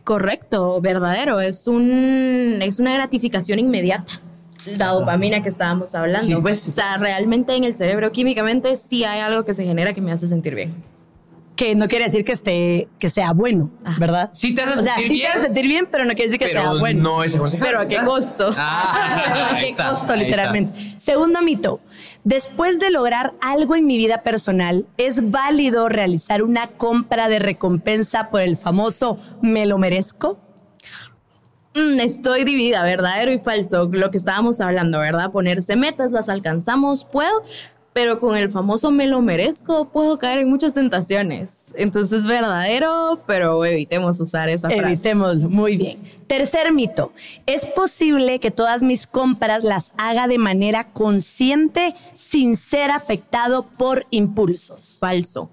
Correcto, 0.02 0.80
verdadero. 0.80 1.38
Es, 1.40 1.68
un, 1.68 2.58
es 2.62 2.80
una 2.80 2.94
gratificación 2.94 3.58
inmediata. 3.58 4.22
La 4.76 4.88
dopamina 4.88 5.42
que 5.42 5.48
estábamos 5.48 5.94
hablando. 5.94 6.26
Sí, 6.26 6.34
pues, 6.40 6.66
o 6.68 6.70
sea, 6.72 6.96
realmente 6.96 7.54
en 7.54 7.64
el 7.64 7.74
cerebro, 7.76 8.12
químicamente, 8.12 8.74
sí 8.76 9.04
hay 9.04 9.20
algo 9.20 9.44
que 9.44 9.52
se 9.52 9.64
genera 9.64 9.92
que 9.92 10.00
me 10.00 10.12
hace 10.12 10.26
sentir 10.26 10.54
bien. 10.54 10.74
Que 11.54 11.74
no 11.74 11.88
quiere 11.88 12.04
decir 12.04 12.22
que, 12.22 12.32
esté, 12.32 12.86
que 12.98 13.08
sea 13.08 13.32
bueno, 13.32 13.70
Ah. 13.82 13.96
¿verdad? 13.98 14.28
Sí 14.34 14.54
te 14.54 14.60
hace 14.60 14.78
o 14.78 14.82
sea, 14.82 14.96
sentir 14.96 15.08
sí 15.08 15.14
bien, 15.14 15.24
te 15.32 15.38
hace 15.38 15.46
sentir 15.46 15.66
bien, 15.66 15.88
pero 15.90 16.04
no 16.04 16.10
quiere 16.10 16.24
decir 16.30 16.38
que 16.38 16.48
sea 16.48 16.72
bueno. 16.74 17.02
no 17.02 17.24
es 17.24 17.34
aconsejable. 17.34 17.70
Pero 17.70 17.80
¿a 17.82 17.88
qué 17.88 18.04
costo? 18.04 18.50
Ah, 18.58 19.52
¿A 19.52 19.54
ahí 19.54 19.60
qué 19.64 19.70
está, 19.70 19.88
costo, 19.88 20.14
literalmente? 20.14 20.78
Segundo 20.98 21.40
mito. 21.40 21.80
Después 22.24 22.78
de 22.78 22.90
lograr 22.90 23.32
algo 23.40 23.74
en 23.74 23.86
mi 23.86 23.96
vida 23.96 24.22
personal, 24.22 24.84
¿es 24.98 25.30
válido 25.30 25.88
realizar 25.88 26.42
una 26.42 26.66
compra 26.66 27.30
de 27.30 27.38
recompensa 27.38 28.28
por 28.28 28.42
el 28.42 28.58
famoso 28.58 29.18
me 29.40 29.64
lo 29.64 29.78
merezco? 29.78 30.38
Mm, 31.76 32.00
estoy 32.00 32.44
dividida, 32.44 32.82
verdadero 32.84 33.30
y 33.30 33.38
falso. 33.38 33.90
Lo 33.92 34.10
que 34.10 34.16
estábamos 34.16 34.62
hablando, 34.62 34.98
¿verdad? 34.98 35.30
Ponerse 35.30 35.76
metas, 35.76 36.10
las 36.10 36.30
alcanzamos, 36.30 37.04
puedo, 37.04 37.42
pero 37.92 38.18
con 38.18 38.34
el 38.34 38.48
famoso 38.48 38.90
me 38.90 39.06
lo 39.06 39.20
merezco, 39.20 39.90
puedo 39.90 40.18
caer 40.18 40.38
en 40.38 40.48
muchas 40.48 40.72
tentaciones. 40.72 41.74
Entonces, 41.76 42.24
verdadero, 42.24 43.20
pero 43.26 43.62
evitemos 43.66 44.18
usar 44.20 44.48
esa 44.48 44.70
frase. 44.70 44.84
Evitemos, 44.84 45.42
muy 45.42 45.76
bien. 45.76 45.98
Tercer 46.26 46.72
mito. 46.72 47.12
¿Es 47.44 47.66
posible 47.66 48.40
que 48.40 48.50
todas 48.50 48.82
mis 48.82 49.06
compras 49.06 49.62
las 49.62 49.92
haga 49.98 50.28
de 50.28 50.38
manera 50.38 50.92
consciente 50.94 51.94
sin 52.14 52.56
ser 52.56 52.90
afectado 52.90 53.66
por 53.66 54.06
impulsos? 54.08 54.96
falso. 54.98 55.50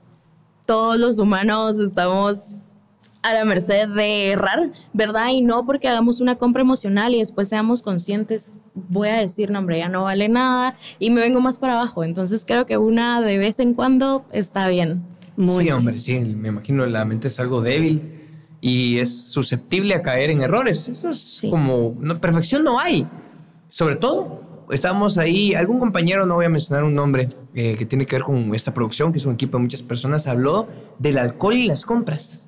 Todos 0.66 0.98
los 0.98 1.20
humanos 1.20 1.78
estamos 1.80 2.60
a 3.24 3.34
la 3.34 3.46
merced 3.46 3.88
de 3.88 4.32
errar, 4.32 4.72
¿verdad? 4.92 5.30
Y 5.30 5.42
no 5.42 5.66
porque 5.66 5.88
hagamos 5.88 6.22
una 6.22 6.36
compra 6.36 6.62
emocional 6.62 7.16
y 7.16 7.20
después 7.20 7.50
seamos 7.50 7.82
conscientes, 7.82 8.54
voy 8.76 9.08
a 9.08 9.16
decir, 9.16 9.50
no, 9.50 9.60
hombre, 9.60 9.80
ya 9.80 9.90
no 9.90 10.04
vale 10.04 10.30
nada 10.30 10.76
y 11.00 11.10
me 11.10 11.22
vengo 11.22 11.40
más 11.42 11.58
para 11.58 11.74
abajo. 11.74 12.04
Entonces 12.04 12.44
creo 12.46 12.66
que 12.66 12.78
una 12.78 13.22
de 13.22 13.38
vez 13.38 13.60
en 13.60 13.74
cuando 13.74 14.26
está 14.32 14.68
bien. 14.68 15.04
Muy 15.38 15.56
sí, 15.58 15.64
bien. 15.64 15.76
hombre, 15.76 15.98
sí. 15.98 16.20
Me 16.20 16.50
imagino 16.50 16.86
la 16.86 17.06
mente 17.06 17.28
es 17.28 17.40
algo 17.40 17.62
débil 17.62 18.02
y 18.62 19.00
es 19.00 19.24
susceptible 19.32 19.96
a 19.96 20.02
caer 20.02 20.30
en 20.30 20.42
errores. 20.42 20.90
Eso 20.90 21.10
es 21.10 21.42
como. 21.50 21.96
No, 22.00 22.20
perfección 22.20 22.64
no 22.64 22.80
hay. 22.80 23.08
Sobre 23.70 23.96
todo, 23.96 24.66
estábamos 24.70 25.18
ahí. 25.18 25.56
Algún 25.56 25.80
compañero, 25.80 26.26
no 26.26 26.36
voy 26.36 26.46
a 26.46 26.50
mencionar 26.50 26.84
un 26.84 26.94
nombre, 26.94 27.30
eh, 27.56 27.76
que 27.76 27.86
tiene 27.86 28.06
que 28.06 28.18
ver 28.18 28.24
con 28.24 28.54
esta 28.54 28.74
producción, 28.74 29.12
que 29.12 29.18
es 29.18 29.26
un 29.26 29.34
equipo 29.34 29.58
de 29.58 29.64
muchas 29.64 29.82
personas, 29.82 30.28
habló 30.28 30.68
del 31.00 31.18
alcohol 31.18 31.56
y 31.56 31.68
las 31.68 31.86
compras. 31.86 32.43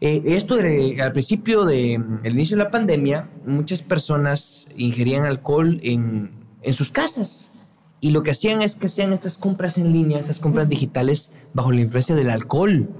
Eh, 0.00 0.22
esto 0.26 0.56
de- 0.56 1.00
al 1.00 1.12
principio 1.12 1.64
del 1.64 2.02
inicio 2.24 2.56
de 2.56 2.64
la 2.64 2.70
pandemia, 2.70 3.28
muchas 3.46 3.82
personas 3.82 4.68
ingerían 4.76 5.24
alcohol 5.24 5.80
en, 5.82 6.30
en 6.62 6.74
sus 6.74 6.90
casas. 6.90 7.52
Y 8.00 8.10
lo 8.10 8.22
que 8.22 8.32
hacían 8.32 8.60
es 8.60 8.74
que 8.74 8.86
hacían 8.86 9.12
estas 9.14 9.38
compras 9.38 9.78
en 9.78 9.92
línea, 9.92 10.18
estas 10.18 10.38
compras 10.38 10.68
digitales 10.68 11.32
bajo 11.54 11.72
la 11.72 11.80
influencia 11.80 12.14
del 12.14 12.28
alcohol. 12.30 12.90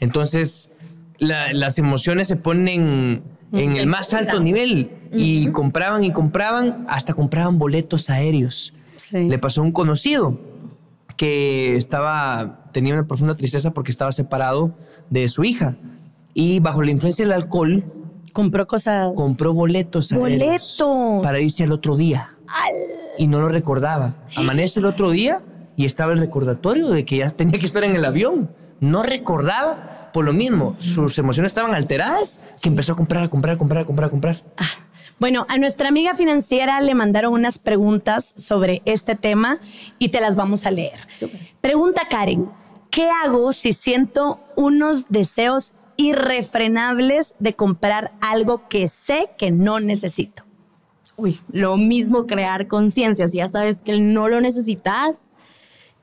Entonces, 0.00 0.76
la- 1.18 1.52
las 1.52 1.78
emociones 1.78 2.26
se 2.28 2.36
ponen 2.36 3.22
en 3.52 3.76
el 3.76 3.86
más 3.86 4.12
alto 4.14 4.40
nivel 4.40 4.90
y 5.12 5.48
compraban 5.52 6.02
y 6.02 6.12
compraban, 6.12 6.84
hasta 6.88 7.14
compraban 7.14 7.58
boletos 7.58 8.10
aéreos. 8.10 8.74
Sí. 8.96 9.28
Le 9.28 9.38
pasó 9.38 9.60
a 9.60 9.64
un 9.64 9.70
conocido 9.70 10.40
que 11.16 11.76
estaba, 11.76 12.68
tenía 12.72 12.94
una 12.94 13.06
profunda 13.06 13.36
tristeza 13.36 13.70
porque 13.70 13.92
estaba 13.92 14.10
separado 14.10 14.76
de 15.10 15.28
su 15.28 15.44
hija. 15.44 15.76
Y 16.34 16.60
bajo 16.60 16.82
la 16.82 16.90
influencia 16.90 17.24
del 17.24 17.32
alcohol, 17.32 17.84
Compró 18.32 18.66
cosas. 18.66 19.12
compró 19.14 19.54
boletos 19.54 20.12
Boletos. 20.12 21.22
para 21.22 21.38
irse 21.38 21.62
al 21.62 21.70
otro 21.72 21.96
día. 21.96 22.34
Y 23.16 23.28
no 23.28 23.40
lo 23.40 23.48
recordaba. 23.48 24.14
Amanece 24.36 24.80
el 24.80 24.86
otro 24.86 25.10
día 25.10 25.40
y 25.76 25.86
estaba 25.86 26.12
el 26.12 26.18
recordatorio 26.18 26.88
de 26.88 27.04
que 27.04 27.18
ya 27.18 27.28
tenía 27.30 27.58
que 27.60 27.66
estar 27.66 27.84
en 27.84 27.94
el 27.94 28.04
avión. 28.04 28.50
No 28.80 29.04
recordaba 29.04 30.10
por 30.12 30.24
lo 30.24 30.32
mismo. 30.32 30.74
Sus 30.78 31.16
emociones 31.18 31.50
estaban 31.50 31.74
alteradas 31.74 32.40
que 32.60 32.68
empezó 32.68 32.92
a 32.92 32.96
comprar, 32.96 33.22
a 33.22 33.28
comprar, 33.30 33.54
a 33.54 33.58
comprar, 33.58 33.82
a 33.82 33.86
comprar, 33.86 34.08
a 34.08 34.10
comprar. 34.10 34.42
Bueno, 35.20 35.46
a 35.48 35.56
nuestra 35.58 35.88
amiga 35.88 36.14
financiera 36.14 36.80
le 36.80 36.94
mandaron 36.96 37.32
unas 37.32 37.60
preguntas 37.60 38.34
sobre 38.36 38.82
este 38.84 39.14
tema 39.14 39.58
y 40.00 40.08
te 40.08 40.20
las 40.20 40.34
vamos 40.34 40.66
a 40.66 40.72
leer. 40.72 40.98
Pregunta 41.60 42.02
Karen, 42.10 42.50
¿qué 42.90 43.08
hago 43.24 43.52
si 43.52 43.72
siento 43.72 44.40
unos 44.56 45.06
deseos 45.08 45.74
irrefrenables 45.96 47.34
de 47.38 47.54
comprar 47.54 48.12
algo 48.20 48.68
que 48.68 48.88
sé 48.88 49.30
que 49.38 49.50
no 49.50 49.80
necesito? 49.80 50.44
Uy, 51.16 51.38
lo 51.52 51.76
mismo 51.76 52.26
crear 52.26 52.66
conciencia. 52.66 53.28
Si 53.28 53.38
ya 53.38 53.48
sabes 53.48 53.82
que 53.82 53.98
no 53.98 54.28
lo 54.28 54.40
necesitas, 54.40 55.28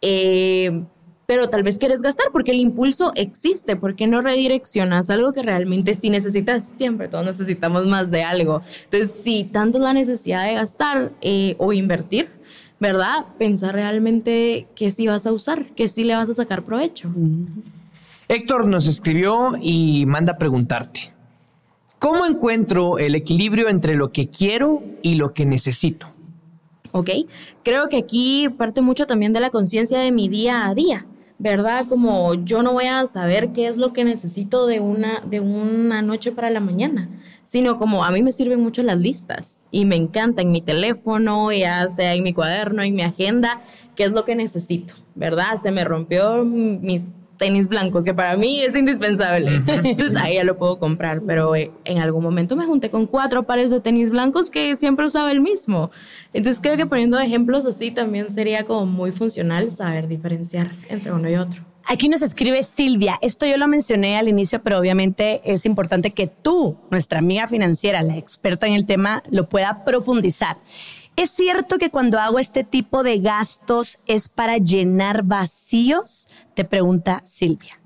eh, 0.02 0.84
pero 1.26 1.50
tal 1.50 1.64
vez 1.64 1.78
quieres 1.78 2.02
gastar 2.02 2.28
porque 2.32 2.52
el 2.52 2.60
impulso 2.60 3.14
existe. 3.16 3.76
¿Por 3.76 3.96
qué 3.96 4.06
no 4.06 4.22
redireccionas 4.22 5.10
algo 5.10 5.32
que 5.32 5.42
realmente 5.42 5.94
sí 5.94 6.10
necesitas? 6.10 6.66
Siempre 6.78 7.08
todos 7.08 7.26
necesitamos 7.26 7.88
más 7.88 8.12
de 8.12 8.24
algo. 8.24 8.62
Entonces, 8.84 9.16
si 9.24 9.46
tanto 9.46 9.78
es 9.78 9.84
la 9.84 9.94
necesidad 9.94 10.46
de 10.46 10.56
gastar 10.56 11.14
eh, 11.22 11.56
o 11.58 11.72
invertir, 11.72 12.30
¿verdad? 12.82 13.28
Pensar 13.38 13.76
realmente 13.76 14.68
que 14.76 14.92
sí 14.92 15.08
vas 15.08 15.26
a 15.26 15.32
usar, 15.32 15.68
que 15.76 15.88
sí 15.88 16.04
le 16.04 16.16
vas 16.16 16.30
a 16.30 16.34
sacar 16.34 16.64
provecho. 16.64 17.10
Héctor 18.32 18.66
nos 18.66 18.88
escribió 18.88 19.58
y 19.62 20.06
manda 20.06 20.32
a 20.32 20.38
preguntarte. 20.38 21.14
¿Cómo 22.00 22.26
encuentro 22.26 22.98
el 22.98 23.16
equilibrio 23.16 23.68
entre 23.68 23.96
lo 23.96 24.14
que 24.14 24.30
quiero 24.30 24.82
y 25.02 25.16
lo 25.16 25.34
que 25.34 25.46
necesito? 25.46 26.08
¿ok? 26.94 27.10
Creo 27.64 27.90
que 27.90 27.98
aquí 27.98 28.48
parte 28.48 28.80
mucho 28.80 29.06
también 29.06 29.34
de 29.34 29.42
la 29.42 29.50
conciencia 29.50 30.00
de 30.00 30.14
mi 30.14 30.30
día 30.30 30.68
a 30.68 30.74
día, 30.74 31.06
¿verdad? 31.40 31.88
Como 31.90 32.34
yo 32.36 32.64
no 32.64 32.72
voy 32.72 32.86
a 32.86 33.06
saber 33.06 33.52
qué 33.52 33.68
es 33.68 33.76
lo 33.76 33.92
que 33.92 34.06
necesito 34.06 34.66
de 34.66 34.80
una, 34.80 35.22
de 35.26 35.42
una 35.42 36.02
noche 36.02 36.32
para 36.32 36.50
la 36.50 36.62
mañana, 36.62 37.10
sino 37.44 37.78
como 37.78 38.06
a 38.06 38.12
mí 38.12 38.24
me 38.24 38.32
sirven 38.32 38.62
mucho 38.62 38.82
las 38.82 38.98
listas 38.98 39.58
y 39.72 39.84
me 39.84 39.98
encanta 39.98 40.42
en 40.42 40.52
mi 40.52 40.62
teléfono, 40.62 41.52
ya 41.52 41.90
sea 41.90 42.14
en 42.14 42.24
mi 42.24 42.34
cuaderno, 42.34 42.82
en 42.82 42.96
mi 42.96 43.02
agenda, 43.02 43.60
qué 43.96 44.06
es 44.06 44.14
lo 44.14 44.24
que 44.24 44.36
necesito, 44.36 44.94
¿verdad? 45.16 45.58
Se 45.62 45.72
me 45.72 45.84
rompió 45.84 46.46
mis 46.46 47.10
tenis 47.42 47.68
blancos, 47.68 48.06
que 48.06 48.14
para 48.14 48.38
mí 48.38 48.62
es 48.62 48.76
indispensable. 48.76 49.56
Entonces 49.84 50.16
ahí 50.16 50.36
ya 50.36 50.44
lo 50.44 50.60
puedo 50.60 50.78
comprar, 50.78 51.24
pero 51.26 51.56
eh, 51.56 51.72
en 51.86 51.98
algún 51.98 52.22
momento 52.22 52.56
me 52.56 52.68
junté 52.68 52.92
con 52.92 53.08
cuatro 53.08 53.48
pares 53.48 53.72
de 53.72 53.80
tenis 53.80 54.12
blancos 54.12 54.52
que 54.52 54.76
siempre 54.76 55.08
usaba 55.08 55.32
el 55.32 55.42
mismo. 55.42 55.90
Entonces 56.34 56.62
creo 56.62 56.78
que 56.78 56.86
poniendo 56.86 57.20
ejemplos 57.20 57.66
así 57.66 57.90
también 57.90 58.30
sería 58.30 58.66
como 58.66 58.86
muy 58.86 59.12
funcional 59.12 59.72
saber 59.72 60.08
diferenciar 60.08 60.70
entre 60.88 61.14
uno 61.14 61.32
y 61.32 61.36
otro. 61.36 61.64
Aquí 61.86 62.10
nos 62.10 62.22
escribe 62.22 62.62
Silvia. 62.62 63.18
Esto 63.24 63.48
yo 63.48 63.58
lo 63.58 63.68
mencioné 63.68 64.18
al 64.18 64.28
inicio, 64.28 64.62
pero 64.62 64.78
obviamente 64.78 65.42
es 65.44 65.66
importante 65.66 66.12
que 66.12 66.28
tú, 66.28 66.78
nuestra 66.92 67.18
amiga 67.18 67.48
financiera, 67.48 68.04
la 68.04 68.18
experta 68.18 68.68
en 68.68 68.74
el 68.74 68.86
tema, 68.86 69.24
lo 69.32 69.50
pueda 69.50 69.84
profundizar. 69.84 70.58
¿Es 71.16 71.32
cierto 71.32 71.78
que 71.78 71.90
cuando 71.90 72.20
hago 72.20 72.40
este 72.40 72.64
tipo 72.64 73.04
de 73.04 73.20
gastos 73.20 74.00
es 74.08 74.30
para 74.30 74.58
llenar 74.58 75.24
vacíos? 75.24 76.28
Te 76.54 76.64
pregunta 76.64 77.22
Silvia. 77.26 77.80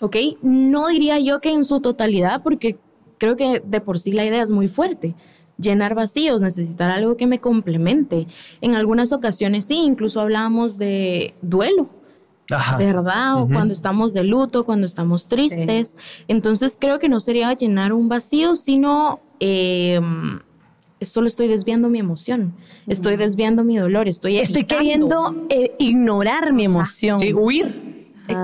Ok, 0.00 0.16
no 0.42 0.88
diría 0.88 1.18
yo 1.20 1.40
que 1.40 1.52
en 1.52 1.64
su 1.64 1.80
totalidad, 1.80 2.42
porque 2.42 2.78
creo 3.18 3.36
que 3.36 3.62
de 3.64 3.80
por 3.80 4.00
sí 4.00 4.12
la 4.12 4.24
idea 4.24 4.42
es 4.42 4.50
muy 4.50 4.66
fuerte. 4.66 5.14
Llenar 5.58 5.94
vacíos, 5.94 6.42
necesitar 6.42 6.90
algo 6.90 7.16
que 7.16 7.28
me 7.28 7.38
complemente. 7.38 8.26
En 8.60 8.74
algunas 8.74 9.12
ocasiones 9.12 9.66
sí, 9.66 9.76
incluso 9.76 10.20
hablamos 10.20 10.76
de 10.76 11.34
duelo. 11.40 11.88
¿Verdad? 12.76 13.40
O 13.40 13.46
cuando 13.46 13.72
estamos 13.72 14.12
de 14.12 14.24
luto, 14.24 14.64
cuando 14.64 14.86
estamos 14.86 15.28
tristes. 15.28 15.96
Entonces 16.26 16.76
creo 16.78 16.98
que 16.98 17.08
no 17.08 17.20
sería 17.20 17.52
llenar 17.54 17.92
un 17.92 18.08
vacío, 18.08 18.56
sino 18.56 19.20
eh, 19.40 20.00
solo 21.04 21.26
estoy 21.26 21.48
desviando 21.48 21.88
mi 21.88 21.98
emoción, 21.98 22.54
estoy 22.86 23.16
desviando 23.16 23.64
mi 23.64 23.76
dolor, 23.76 24.08
estoy 24.08 24.38
Estoy 24.38 24.64
queriendo 24.64 25.46
eh, 25.48 25.74
ignorar 25.78 26.52
mi 26.52 26.64
emoción. 26.64 27.18
Sí, 27.18 27.32
huir. 27.32 27.92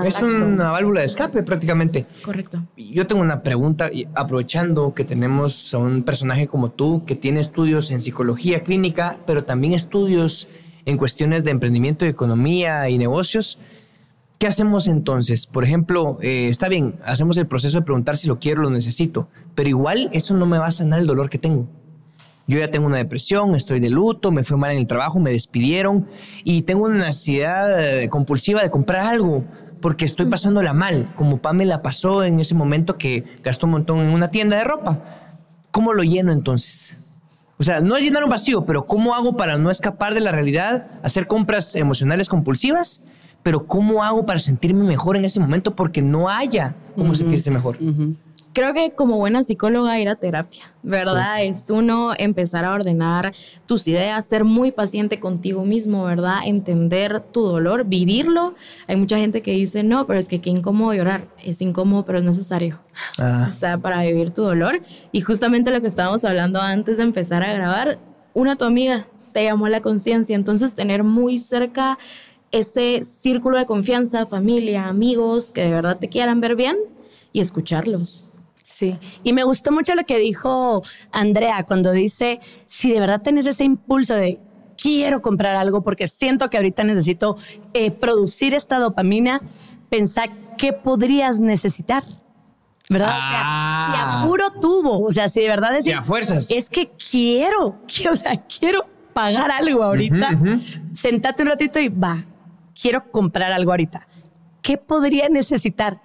Es 0.05 0.21
una 0.21 0.71
válvula 0.71 1.01
de 1.01 1.05
escape 1.05 1.41
prácticamente. 1.43 2.05
Correcto. 2.23 2.61
Yo 2.77 3.07
tengo 3.07 3.21
una 3.21 3.41
pregunta, 3.41 3.89
aprovechando 4.13 4.93
que 4.93 5.03
tenemos 5.03 5.73
a 5.73 5.77
un 5.77 6.03
personaje 6.03 6.47
como 6.47 6.69
tú 6.69 7.05
que 7.05 7.15
tiene 7.15 7.39
estudios 7.39 7.89
en 7.91 7.99
psicología 7.99 8.63
clínica, 8.63 9.19
pero 9.25 9.45
también 9.45 9.73
estudios 9.73 10.47
en 10.85 10.97
cuestiones 10.97 11.43
de 11.43 11.51
emprendimiento, 11.51 12.05
de 12.05 12.11
economía 12.11 12.89
y 12.89 12.97
negocios. 12.97 13.57
¿Qué 14.37 14.47
hacemos 14.47 14.87
entonces? 14.87 15.47
Por 15.47 15.63
ejemplo, 15.63 16.17
eh, 16.21 16.49
está 16.49 16.69
bien, 16.69 16.95
hacemos 17.03 17.37
el 17.37 17.47
proceso 17.47 17.79
de 17.79 17.85
preguntar 17.85 18.15
si 18.17 18.27
lo 18.27 18.39
quiero 18.39 18.61
o 18.61 18.63
lo 18.65 18.69
necesito, 18.69 19.27
pero 19.55 19.69
igual 19.69 20.09
eso 20.13 20.33
no 20.33 20.45
me 20.45 20.57
va 20.57 20.67
a 20.67 20.71
sanar 20.71 20.99
el 20.99 21.07
dolor 21.07 21.29
que 21.29 21.37
tengo 21.37 21.67
yo 22.49 22.57
ya 22.57 22.71
tengo 22.71 22.87
una 22.87 22.97
depresión, 22.97 23.53
estoy 23.53 23.79
de 23.79 23.91
luto, 23.91 24.31
me 24.31 24.43
fue 24.43 24.57
mal 24.57 24.71
en 24.71 24.79
el 24.79 24.87
trabajo, 24.87 25.19
me 25.19 25.29
despidieron 25.29 26.07
y 26.43 26.63
tengo 26.63 26.85
una 26.85 26.95
necesidad 26.95 28.01
eh, 28.01 28.09
compulsiva 28.09 28.63
de 28.63 28.71
comprar 28.71 29.05
algo 29.05 29.45
porque 29.81 30.03
estoy 30.03 30.25
pasándola 30.25 30.73
mal, 30.73 31.13
como 31.15 31.37
Pamela 31.37 31.83
pasó 31.83 32.23
en 32.23 32.39
ese 32.39 32.55
momento 32.55 32.97
que 32.97 33.23
gastó 33.43 33.67
un 33.67 33.73
montón 33.73 33.99
en 33.99 34.09
una 34.09 34.31
tienda 34.31 34.57
de 34.57 34.63
ropa. 34.63 34.99
¿Cómo 35.69 35.93
lo 35.93 36.01
lleno 36.01 36.31
entonces? 36.31 36.97
O 37.59 37.63
sea, 37.63 37.81
no 37.81 37.95
es 37.95 38.03
llenar 38.03 38.23
un 38.23 38.31
vacío, 38.31 38.65
pero 38.65 38.83
¿cómo 38.83 39.13
hago 39.13 39.37
para 39.37 39.59
no 39.59 39.69
escapar 39.69 40.15
de 40.15 40.21
la 40.21 40.31
realidad, 40.31 40.87
hacer 41.03 41.27
compras 41.27 41.75
emocionales 41.75 42.29
compulsivas? 42.29 43.01
Pero 43.43 43.67
¿cómo 43.67 44.03
hago 44.03 44.25
para 44.25 44.39
sentirme 44.39 44.83
mejor 44.83 45.17
en 45.17 45.23
ese 45.23 45.39
momento? 45.39 45.75
Porque 45.75 46.01
no 46.01 46.29
haya 46.29 46.75
cómo 46.95 47.13
sentirse 47.13 47.51
mejor 47.51 47.77
creo 48.53 48.73
que 48.73 48.91
como 48.91 49.17
buena 49.17 49.43
psicóloga 49.43 49.99
ir 49.99 50.09
a 50.09 50.15
terapia, 50.15 50.73
¿verdad? 50.81 51.43
Es 51.43 51.69
uno 51.69 52.13
empezar 52.17 52.65
a 52.65 52.73
ordenar 52.73 53.33
tus 53.65 53.87
ideas, 53.87 54.25
ser 54.25 54.43
muy 54.43 54.71
paciente 54.71 55.19
contigo 55.19 55.65
mismo, 55.65 56.05
¿verdad? 56.05 56.39
Entender 56.45 57.19
tu 57.19 57.41
dolor, 57.41 57.85
vivirlo. 57.85 58.55
Hay 58.87 58.95
mucha 58.95 59.17
gente 59.17 59.41
que 59.41 59.51
dice, 59.51 59.83
no, 59.83 60.07
pero 60.07 60.19
es 60.19 60.27
que 60.27 60.41
qué 60.41 60.49
incómodo 60.49 60.93
llorar. 60.93 61.27
Es 61.43 61.61
incómodo, 61.61 62.05
pero 62.05 62.19
es 62.19 62.23
necesario. 62.23 62.79
Ah. 63.17 63.45
O 63.47 63.51
sea, 63.51 63.77
para 63.77 64.01
vivir 64.01 64.31
tu 64.31 64.43
dolor. 64.43 64.81
Y 65.11 65.21
justamente 65.21 65.71
lo 65.71 65.81
que 65.81 65.87
estábamos 65.87 66.23
hablando 66.23 66.59
antes 66.59 66.97
de 66.97 67.03
empezar 67.03 67.43
a 67.43 67.53
grabar, 67.53 67.99
una 68.33 68.55
tu 68.55 68.65
amiga 68.65 69.07
te 69.33 69.43
llamó 69.43 69.67
la 69.67 69.81
conciencia. 69.81 70.35
Entonces, 70.35 70.73
tener 70.73 71.03
muy 71.03 71.37
cerca 71.37 71.97
ese 72.51 73.03
círculo 73.03 73.57
de 73.59 73.65
confianza, 73.65 74.25
familia, 74.25 74.87
amigos 74.87 75.51
que 75.51 75.61
de 75.61 75.69
verdad 75.69 75.99
te 75.99 76.09
quieran 76.09 76.41
ver 76.41 76.55
bien 76.55 76.77
y 77.31 77.41
escucharlos. 77.41 78.28
Sí, 78.71 78.97
y 79.23 79.33
me 79.33 79.43
gustó 79.43 79.71
mucho 79.71 79.95
lo 79.95 80.05
que 80.05 80.17
dijo 80.19 80.83
Andrea 81.11 81.63
cuando 81.63 81.91
dice, 81.91 82.39
si 82.65 82.93
de 82.93 82.99
verdad 82.99 83.21
tenés 83.21 83.45
ese 83.47 83.63
impulso 83.65 84.15
de 84.15 84.39
quiero 84.81 85.21
comprar 85.21 85.55
algo 85.55 85.81
porque 85.83 86.07
siento 86.07 86.49
que 86.49 86.57
ahorita 86.57 86.83
necesito 86.83 87.35
eh, 87.73 87.91
producir 87.91 88.53
esta 88.53 88.77
dopamina, 88.77 89.41
pensar 89.89 90.29
qué 90.57 90.71
podrías 90.71 91.39
necesitar. 91.39 92.03
¿Verdad? 92.89 93.09
O 93.09 93.21
sea, 93.21 93.29
si 93.29 94.39
a 94.39 94.47
ah. 94.47 94.59
tubo, 94.59 95.05
o 95.05 95.11
sea, 95.11 95.29
si 95.29 95.41
de 95.41 95.47
verdad 95.47 95.75
es, 95.75 95.87
a 95.93 96.01
fuerzas. 96.01 96.47
es 96.49 96.69
que 96.69 96.89
quiero, 97.11 97.79
o 98.11 98.15
sea, 98.15 98.43
quiero 98.47 98.87
pagar 99.13 99.51
algo 99.51 99.83
ahorita, 99.83 100.39
sentate 100.93 101.43
un 101.43 101.49
ratito 101.49 101.79
y 101.79 101.89
va, 101.89 102.23
quiero 102.79 103.11
comprar 103.11 103.51
algo 103.51 103.71
ahorita. 103.71 104.07
¿Qué 104.61 104.77
podría 104.77 105.29
necesitar? 105.29 106.01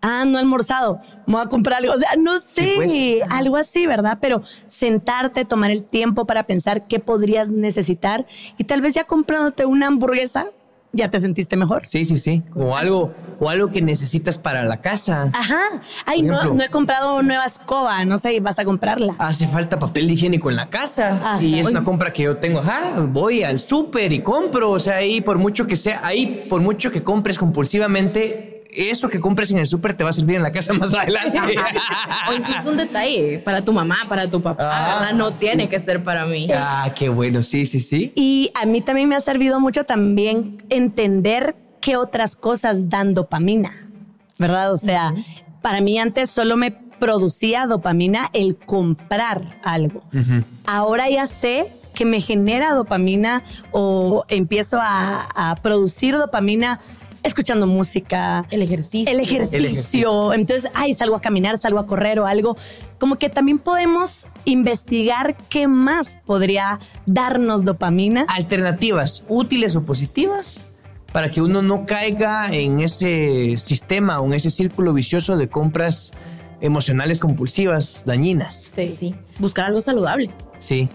Ah, 0.00 0.24
no 0.24 0.38
he 0.38 0.40
almorzado, 0.40 1.00
me 1.26 1.34
voy 1.34 1.42
a 1.42 1.46
comprar 1.46 1.78
algo. 1.78 1.92
O 1.92 1.98
sea, 1.98 2.10
no 2.18 2.38
sé, 2.38 2.72
pues. 2.76 2.92
algo 3.30 3.56
así, 3.56 3.86
¿verdad? 3.86 4.18
Pero 4.20 4.42
sentarte, 4.66 5.44
tomar 5.44 5.70
el 5.70 5.82
tiempo 5.82 6.26
para 6.26 6.44
pensar 6.44 6.86
qué 6.86 7.00
podrías 7.00 7.50
necesitar 7.50 8.26
y 8.56 8.64
tal 8.64 8.80
vez 8.80 8.94
ya 8.94 9.04
comprándote 9.04 9.66
una 9.66 9.86
hamburguesa, 9.86 10.50
ya 10.92 11.10
te 11.10 11.20
sentiste 11.20 11.56
mejor. 11.56 11.86
Sí, 11.86 12.04
sí, 12.04 12.16
sí. 12.16 12.42
O 12.54 12.76
algo, 12.76 13.12
o 13.38 13.50
algo 13.50 13.70
que 13.70 13.82
necesitas 13.82 14.38
para 14.38 14.64
la 14.64 14.80
casa. 14.80 15.30
Ajá. 15.34 15.60
Ay, 16.06 16.22
no, 16.22 16.54
no, 16.54 16.62
he 16.62 16.70
comprado 16.70 17.22
nueva 17.22 17.44
escoba, 17.44 18.04
no 18.04 18.16
sé, 18.18 18.40
vas 18.40 18.58
a 18.58 18.64
comprarla. 18.64 19.14
Hace 19.18 19.46
falta 19.48 19.78
papel 19.78 20.10
higiénico 20.10 20.50
en 20.50 20.56
la 20.56 20.70
casa. 20.70 21.38
Y 21.40 21.58
es 21.58 21.66
una 21.66 21.84
compra 21.84 22.12
que 22.12 22.22
yo 22.22 22.38
tengo. 22.38 22.60
Ajá, 22.60 23.00
voy 23.00 23.42
al 23.42 23.58
súper 23.58 24.12
y 24.12 24.20
compro. 24.20 24.70
O 24.70 24.78
sea, 24.78 24.96
ahí 24.96 25.20
por 25.20 25.38
mucho 25.38 25.66
que 25.66 25.76
sea, 25.76 26.06
ahí 26.06 26.46
por 26.48 26.60
mucho 26.60 26.90
que 26.90 27.02
compres 27.02 27.38
compulsivamente, 27.38 28.57
eso 28.78 29.08
que 29.08 29.20
compres 29.20 29.50
en 29.50 29.58
el 29.58 29.66
súper 29.66 29.96
te 29.96 30.04
va 30.04 30.10
a 30.10 30.12
servir 30.12 30.36
en 30.36 30.42
la 30.42 30.52
casa 30.52 30.72
más 30.72 30.94
adelante. 30.94 31.38
o 32.30 32.32
incluso 32.32 32.70
un 32.70 32.76
detalle 32.76 33.40
para 33.44 33.64
tu 33.64 33.72
mamá, 33.72 34.06
para 34.08 34.30
tu 34.30 34.40
papá, 34.40 35.08
ah, 35.08 35.12
No 35.12 35.32
tiene 35.32 35.68
que 35.68 35.80
ser 35.80 36.02
para 36.02 36.26
mí. 36.26 36.48
Ah, 36.54 36.90
qué 36.96 37.08
bueno, 37.08 37.42
sí, 37.42 37.66
sí, 37.66 37.80
sí. 37.80 38.12
Y 38.14 38.50
a 38.54 38.66
mí 38.66 38.80
también 38.80 39.08
me 39.08 39.16
ha 39.16 39.20
servido 39.20 39.58
mucho 39.60 39.84
también 39.84 40.62
entender 40.70 41.56
qué 41.80 41.96
otras 41.96 42.36
cosas 42.36 42.88
dan 42.88 43.14
dopamina, 43.14 43.88
¿verdad? 44.38 44.72
O 44.72 44.76
sea, 44.76 45.14
para 45.62 45.80
mí 45.80 45.98
antes 45.98 46.30
solo 46.30 46.56
me 46.56 46.70
producía 46.70 47.66
dopamina 47.66 48.30
el 48.32 48.56
comprar 48.56 49.58
algo. 49.64 50.02
Ahora 50.66 51.08
ya 51.08 51.26
sé 51.26 51.72
que 51.94 52.04
me 52.04 52.20
genera 52.20 52.74
dopamina 52.74 53.42
o 53.72 54.24
empiezo 54.28 54.78
a 54.80 55.56
producir 55.62 56.16
dopamina 56.16 56.80
escuchando 57.22 57.66
música. 57.66 58.44
El 58.50 58.62
ejercicio. 58.62 59.12
El 59.12 59.20
ejercicio. 59.20 60.32
Entonces, 60.32 60.70
ay, 60.74 60.94
salgo 60.94 61.16
a 61.16 61.20
caminar, 61.20 61.58
salgo 61.58 61.78
a 61.78 61.86
correr 61.86 62.18
o 62.20 62.26
algo. 62.26 62.56
Como 62.98 63.16
que 63.16 63.28
también 63.28 63.58
podemos 63.58 64.26
investigar 64.44 65.36
qué 65.48 65.68
más 65.68 66.18
podría 66.24 66.78
darnos 67.06 67.64
dopamina. 67.64 68.26
Alternativas 68.28 69.24
útiles 69.28 69.76
o 69.76 69.82
positivas 69.84 70.66
para 71.12 71.30
que 71.30 71.40
uno 71.40 71.62
no 71.62 71.86
caiga 71.86 72.52
en 72.52 72.80
ese 72.80 73.56
sistema 73.56 74.20
o 74.20 74.26
en 74.26 74.34
ese 74.34 74.50
círculo 74.50 74.92
vicioso 74.92 75.36
de 75.36 75.48
compras 75.48 76.12
emocionales 76.60 77.20
compulsivas 77.20 78.02
dañinas. 78.04 78.72
Sí, 78.74 78.88
sí. 78.88 79.14
Buscar 79.38 79.66
algo 79.66 79.80
saludable. 79.80 80.30
Sí. 80.58 80.88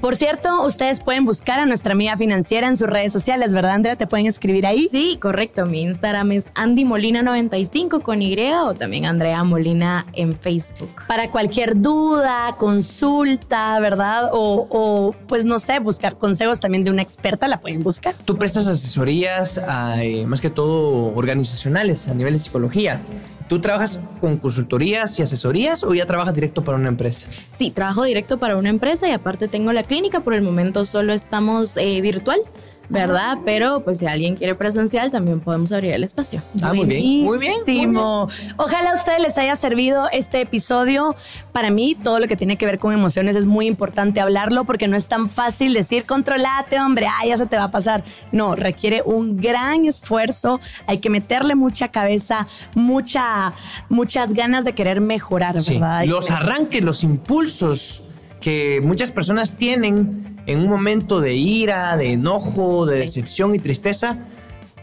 Por 0.00 0.16
cierto, 0.16 0.64
ustedes 0.64 1.00
pueden 1.00 1.24
buscar 1.24 1.60
a 1.60 1.66
nuestra 1.66 1.92
amiga 1.92 2.16
financiera 2.16 2.66
en 2.66 2.76
sus 2.76 2.88
redes 2.88 3.12
sociales, 3.12 3.54
¿verdad, 3.54 3.72
Andrea? 3.72 3.96
¿Te 3.96 4.06
pueden 4.06 4.26
escribir 4.26 4.66
ahí? 4.66 4.88
Sí, 4.90 5.16
correcto. 5.20 5.66
Mi 5.66 5.82
Instagram 5.82 6.32
es 6.32 6.50
Andy 6.54 6.84
Molina95 6.84 8.02
con 8.02 8.20
Y 8.20 8.36
o 8.52 8.74
también 8.74 9.06
Andrea 9.06 9.44
Molina 9.44 10.06
en 10.14 10.36
Facebook. 10.36 10.90
Para 11.06 11.28
cualquier 11.28 11.80
duda, 11.80 12.56
consulta, 12.58 13.78
¿verdad? 13.80 14.30
O, 14.32 15.14
pues 15.28 15.44
no 15.44 15.58
sé, 15.58 15.78
buscar 15.78 16.16
consejos 16.16 16.60
también 16.60 16.84
de 16.84 16.90
una 16.90 17.02
experta, 17.02 17.46
la 17.46 17.58
pueden 17.58 17.82
buscar. 17.82 18.14
Tú 18.24 18.36
prestas 18.36 18.66
asesorías, 18.66 19.60
eh, 19.98 20.24
más 20.26 20.40
que 20.40 20.50
todo 20.50 21.14
organizacionales 21.14 22.08
a 22.08 22.14
nivel 22.14 22.34
de 22.34 22.38
psicología. 22.38 23.00
¿Tú 23.48 23.60
trabajas 23.60 24.00
con 24.20 24.36
consultorías 24.38 25.18
y 25.18 25.22
asesorías 25.22 25.84
o 25.84 25.94
ya 25.94 26.06
trabajas 26.06 26.34
directo 26.34 26.62
para 26.64 26.78
una 26.78 26.88
empresa? 26.88 27.28
Sí, 27.50 27.70
trabajo 27.70 28.04
directo 28.04 28.38
para 28.38 28.56
una 28.56 28.68
empresa 28.68 29.08
y 29.08 29.12
aparte 29.12 29.48
tengo 29.48 29.72
la 29.72 29.84
clínica. 29.84 30.20
Por 30.20 30.34
el 30.34 30.42
momento 30.42 30.84
solo 30.84 31.12
estamos 31.12 31.76
eh, 31.76 32.00
virtual. 32.00 32.40
¿Verdad? 32.92 33.38
Pero 33.44 33.80
pues 33.80 33.98
si 33.98 34.06
alguien 34.06 34.36
quiere 34.36 34.54
presencial, 34.54 35.10
también 35.10 35.40
podemos 35.40 35.72
abrir 35.72 35.92
el 35.92 36.04
espacio. 36.04 36.42
Ah, 36.60 36.72
muy 36.72 36.86
bien. 36.86 37.24
Muy 37.24 37.38
bien. 37.38 37.96
Ojalá 37.96 38.90
a 38.90 38.94
ustedes 38.94 39.20
les 39.20 39.38
haya 39.38 39.56
servido 39.56 40.08
este 40.12 40.42
episodio. 40.42 41.16
Para 41.52 41.70
mí, 41.70 41.94
todo 41.94 42.20
lo 42.20 42.28
que 42.28 42.36
tiene 42.36 42.56
que 42.56 42.66
ver 42.66 42.78
con 42.78 42.92
emociones 42.92 43.34
es 43.34 43.46
muy 43.46 43.66
importante 43.66 44.20
hablarlo 44.20 44.64
porque 44.64 44.88
no 44.88 44.96
es 44.96 45.08
tan 45.08 45.28
fácil 45.28 45.72
decir, 45.72 46.04
controlate, 46.04 46.78
hombre, 46.78 47.06
ah, 47.06 47.26
ya 47.26 47.36
se 47.36 47.46
te 47.46 47.56
va 47.56 47.64
a 47.64 47.70
pasar. 47.70 48.04
No, 48.30 48.54
requiere 48.54 49.02
un 49.04 49.38
gran 49.38 49.86
esfuerzo. 49.86 50.60
Hay 50.86 50.98
que 50.98 51.08
meterle 51.08 51.54
mucha 51.54 51.88
cabeza, 51.88 52.46
mucha, 52.74 53.54
muchas 53.88 54.34
ganas 54.34 54.64
de 54.64 54.74
querer 54.74 55.00
mejorar, 55.00 55.54
¿verdad? 55.54 56.04
Los 56.04 56.30
arranques, 56.30 56.82
los 56.82 57.02
impulsos 57.02 58.02
que 58.40 58.80
muchas 58.82 59.10
personas 59.12 59.56
tienen 59.56 60.31
en 60.46 60.60
un 60.60 60.68
momento 60.68 61.20
de 61.20 61.34
ira, 61.34 61.96
de 61.96 62.12
enojo, 62.12 62.86
de 62.86 62.98
decepción 62.98 63.54
y 63.54 63.58
tristeza, 63.58 64.18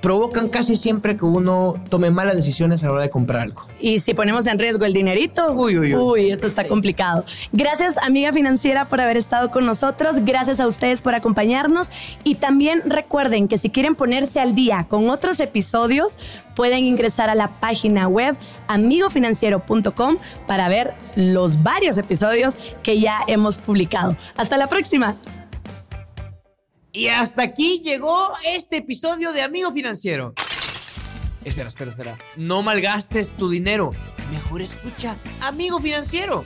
provocan 0.02 0.48
casi 0.50 0.76
siempre 0.76 1.18
que 1.18 1.26
uno 1.26 1.76
tome 1.90 2.10
malas 2.10 2.36
decisiones 2.36 2.84
a 2.84 2.88
la 2.88 2.94
hora 2.94 3.02
de 3.04 3.10
comprar 3.10 3.42
algo. 3.42 3.66
Y 3.80 4.00
si 4.00 4.14
ponemos 4.14 4.48
en 4.48 4.58
riesgo 4.60 4.86
el 4.86 4.94
dinerito, 4.94 5.52
Uy, 5.54 5.78
uy, 5.78 5.96
uy. 5.96 6.32
esto 6.32 6.48
está 6.48 6.64
complicado. 6.66 7.26
Gracias, 7.52 7.98
amiga 7.98 8.32
financiera, 8.32 8.86
por 8.86 9.02
haber 9.02 9.18
estado 9.18 9.52
con 9.52 9.66
nosotros. 9.66 10.18
Gracias 10.24 10.60
a 10.60 10.68
ustedes 10.68 11.02
por 11.02 11.16
acompañarnos. 11.16 11.92
Y 12.24 12.36
también 12.36 12.82
recuerden 12.86 13.48
que 13.48 13.58
si 13.58 13.70
quieren 13.70 13.96
ponerse 13.96 14.40
al 14.40 14.56
día 14.56 14.86
con 14.90 15.10
otros 15.10 15.40
episodios, 15.40 16.18
pueden 16.56 16.86
ingresar 16.86 17.30
a 17.30 17.36
la 17.36 17.48
página 17.48 18.08
web 18.08 18.38
amigofinanciero.com 18.68 20.18
para 20.48 20.70
ver 20.70 20.94
los 21.16 21.62
varios 21.64 21.98
episodios 21.98 22.58
que 22.84 23.00
ya 23.00 23.20
hemos 23.28 23.58
publicado. 23.58 24.16
Hasta 24.38 24.58
la 24.58 24.68
próxima. 24.68 25.16
Y 26.92 27.08
hasta 27.08 27.44
aquí 27.44 27.82
llegó 27.82 28.32
este 28.46 28.78
episodio 28.78 29.32
de 29.32 29.44
Amigo 29.44 29.72
Financiero. 29.72 30.34
Espera, 31.46 31.68
espera, 31.68 31.92
espera. 31.92 32.18
No 32.36 32.64
malgastes 32.64 33.32
tu 33.38 33.50
dinero. 33.50 33.92
Mejor 34.32 34.62
escucha 34.62 35.16
Amigo 35.42 35.80
Financiero. 35.80 36.46